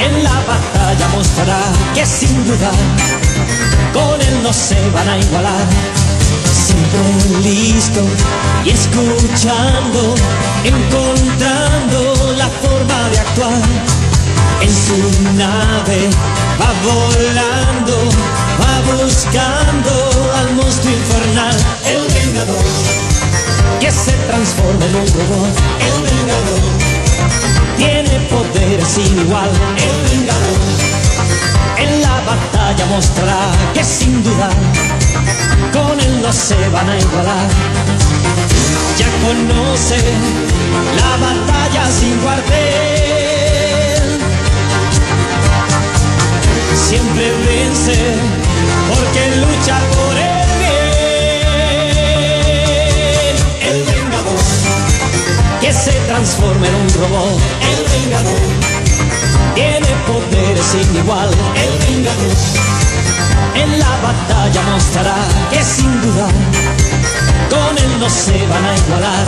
[0.06, 1.62] en la batalla mostrará
[1.94, 2.72] que sin duda
[3.94, 5.68] con él no se van a igualar.
[6.66, 8.02] Siempre listo
[8.66, 10.16] y escuchando,
[10.64, 13.62] encontrando la forma de actuar.
[14.62, 14.98] En su
[15.34, 16.10] nave
[16.60, 17.96] va volando,
[18.62, 19.92] va buscando
[20.38, 22.66] al monstruo infernal, el vengador,
[23.80, 25.54] que se transforma en un robot,
[25.88, 26.93] el vengador,
[27.84, 29.50] tiene poder sin igual,
[29.88, 30.60] el vengador,
[31.78, 34.50] en la batalla mostrará que sin duda
[35.74, 37.50] con él no se van a igualar.
[38.98, 39.98] Ya conoce
[41.00, 42.94] la batalla sin cuartel.
[46.76, 47.98] siempre vence
[48.90, 50.33] porque lucha por el
[55.84, 57.40] se transforma en un robot.
[57.62, 58.40] El vengador
[59.54, 61.30] tiene poder sin igual.
[61.56, 62.38] El vengador
[63.56, 65.18] en la batalla mostrará
[65.52, 66.28] que sin duda
[67.50, 69.28] con él no se van a igualar.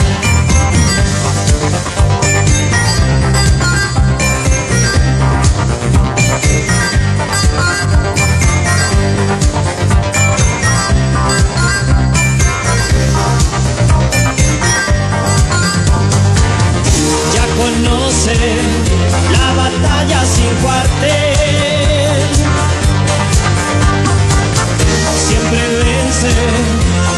[17.58, 18.36] Conoce
[19.32, 22.30] la batalla sin cuartel.
[25.28, 26.32] Siempre vence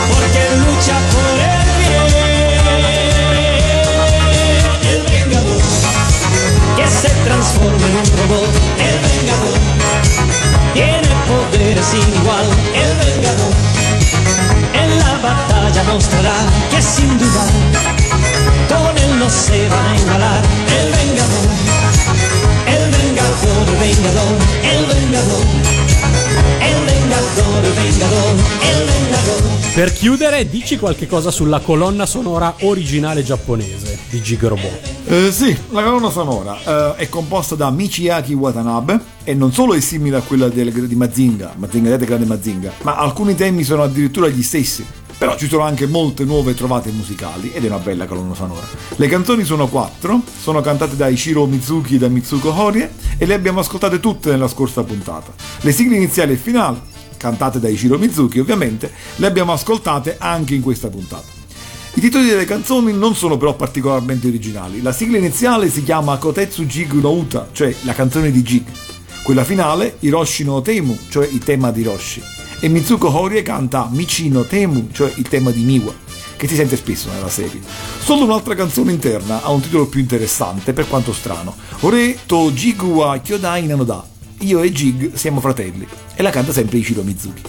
[0.10, 2.06] porque lucha por el bien.
[4.92, 5.62] El vengador
[6.78, 8.54] que se transforma en un robot.
[8.88, 9.58] El vengador
[10.74, 12.48] tiene poder sin igual.
[12.74, 13.54] El vengador
[14.74, 16.38] en la batalla mostrará
[16.70, 17.97] que sin duda
[19.18, 20.44] con él no se van a igualar.
[20.80, 21.48] El vengador,
[22.68, 25.46] el vengador, vengador, el vengador,
[26.62, 29.56] el vengador, vengador, el vengador.
[29.74, 34.96] Per chiudere, dici qualche cosa sulla colonna sonora originale giapponese di Gig Robot.
[35.08, 36.58] Eh, sì, la colonna sonora
[36.96, 40.96] eh, è composta da Michiaki Watanabe e non solo è simile a quella del- di
[40.96, 44.84] Mazinga, Mazinga Grande Mazinga, ma alcuni temi sono addirittura gli stessi.
[45.18, 48.68] Però ci sono anche molte nuove trovate musicali ed è una bella colonna sonora.
[48.96, 53.34] Le canzoni sono quattro, sono cantate da Ishiro Mizuki e da Mitsuko Horie e le
[53.34, 55.34] abbiamo ascoltate tutte nella scorsa puntata.
[55.62, 56.80] Le sigle iniziali e finali,
[57.18, 61.36] cantate da Ishiro Mizuki ovviamente, le abbiamo ascoltate anche in questa puntata.
[61.96, 64.84] I titoli delle canzoni non sono però particolarmente originali.
[64.84, 68.66] La sigla iniziale si chiama Kotetsu Jig no Uta, cioè la canzone di Jig.
[69.24, 72.37] Quella finale, Hiroshi no Temu, cioè il tema di Hiroshi.
[72.60, 75.94] E Mitsuko Horie canta Michi no Temu, cioè il tema di Miwa,
[76.36, 77.62] che si sente spesso nella serie.
[78.00, 81.56] Solo un'altra canzone interna ha un titolo più interessante, per quanto strano.
[81.82, 84.04] Ore to Jigu wa Kyodai Nanoda.
[84.40, 85.88] Io e Jig siamo fratelli.
[86.16, 87.44] E la canta sempre Ichiro Mizuki.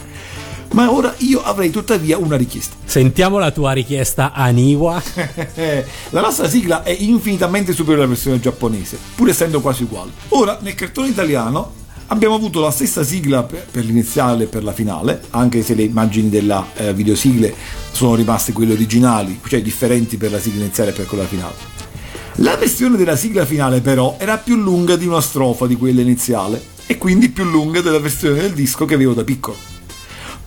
[0.73, 2.77] Ma ora io avrei tuttavia una richiesta.
[2.85, 5.03] Sentiamo la tua richiesta Aniwa.
[6.11, 10.11] La nostra sigla è infinitamente superiore alla versione giapponese, pur essendo quasi uguale.
[10.29, 15.23] Ora, nel cartone italiano abbiamo avuto la stessa sigla per, l'iniziale e per la finale,
[15.31, 17.55] anche se le immagini della eh, videosigle
[17.91, 21.77] sono rimaste quelle originali, cioè differenti per la sigla iniziale e per quella finale.
[22.37, 26.63] La versione della sigla finale però era più lunga di una strofa di quella iniziale
[26.87, 29.78] e quindi più lunga della versione del disco che avevo da piccolo.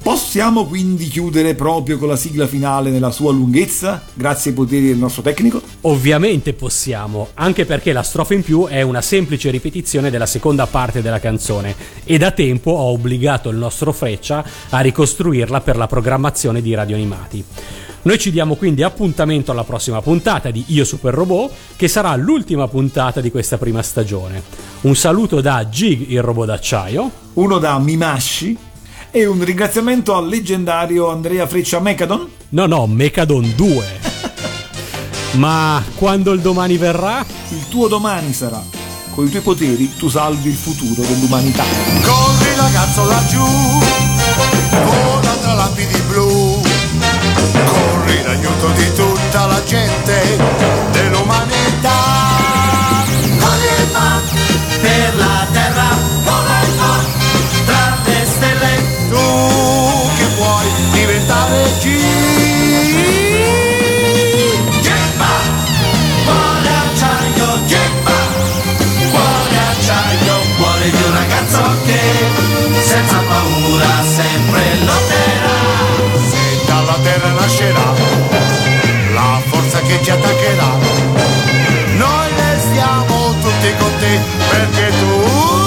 [0.04, 4.97] Possiamo quindi chiudere proprio con la sigla finale nella sua lunghezza, grazie ai poteri del
[4.97, 5.62] nostro tecnico?
[5.82, 11.04] Ovviamente possiamo, anche perché la strofa in più è una semplice ripetizione della seconda parte
[11.04, 16.64] della canzone e da tempo ho obbligato il nostro Freccia a ricostruirla per la programmazione
[16.64, 17.45] di Radio Animati.
[18.02, 22.68] Noi ci diamo quindi appuntamento alla prossima puntata di Io Super Robot, che sarà l'ultima
[22.68, 24.41] puntata di questa prima stagione.
[24.82, 28.70] Un saluto da Jig il robot d'acciaio, uno da Mimashi
[29.14, 32.30] E un ringraziamento al leggendario Andrea Freccia Mecadon.
[32.49, 33.99] No, no, Mecadon 2.
[35.34, 37.26] Ma quando il domani verrà?
[37.49, 38.64] Il tuo domani sarà.
[39.14, 41.64] Con i tuoi poteri tu salvi il futuro dell'umanità.
[42.01, 43.43] Corri ragazzo laggiù,
[44.86, 46.62] vola tra lapidi blu,
[47.66, 50.80] corri in aiuto di tutta la gente
[80.11, 80.77] attaccherà,
[81.97, 84.19] noi restiamo tutti con te
[84.49, 85.61] perché tu,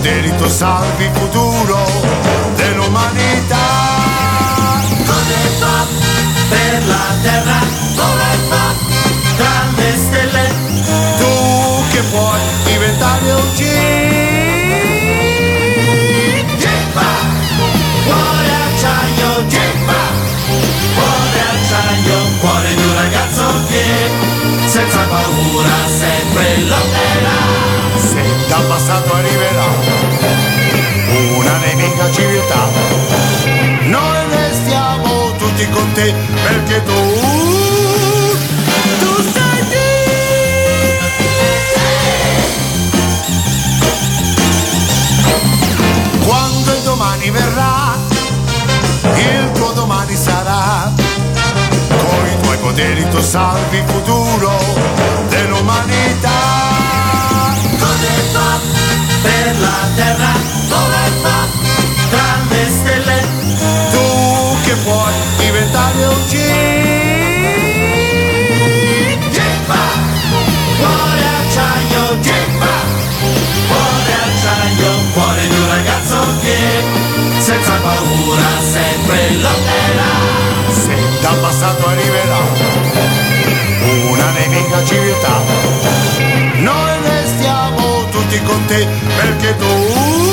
[0.00, 1.84] Tu salvi il futuro
[2.56, 3.56] dell'umanità.
[5.28, 5.86] E va
[6.48, 7.60] per la terra,
[7.94, 8.74] vola e va
[9.36, 10.54] tra le stelle.
[11.18, 13.58] Tu che puoi diventare un G.
[18.04, 20.02] Cuore acciaio, gemma,
[22.40, 23.84] cuore di un ragazzo che
[24.66, 27.19] senza paura sempre lotterà.
[28.60, 29.64] Dal passato arriverà
[31.34, 32.68] una nemica civiltà,
[33.84, 36.92] noi restiamo tutti con te perché tu.
[46.26, 47.96] Quando il domani verrà,
[49.14, 50.92] il tuo domani sarà.
[51.88, 54.52] Con i tuoi poteri tu salvi il futuro
[55.30, 56.29] dell'umanità.
[57.82, 58.60] E va
[59.22, 60.32] per la terra,
[60.68, 61.40] vola e va
[62.10, 63.18] tra le stelle.
[63.90, 64.04] Tu
[64.64, 66.32] che puoi diventare un G.
[70.78, 72.76] Cuore acciaio, gemma,
[73.68, 76.58] cuore acciaio, cuore di un ragazzo che
[77.38, 80.12] senza paura sempre lotterà.
[80.72, 82.40] Se dal passato arriverà
[84.08, 85.42] una nemica civiltà,
[88.46, 88.86] con te
[89.16, 90.29] perché tu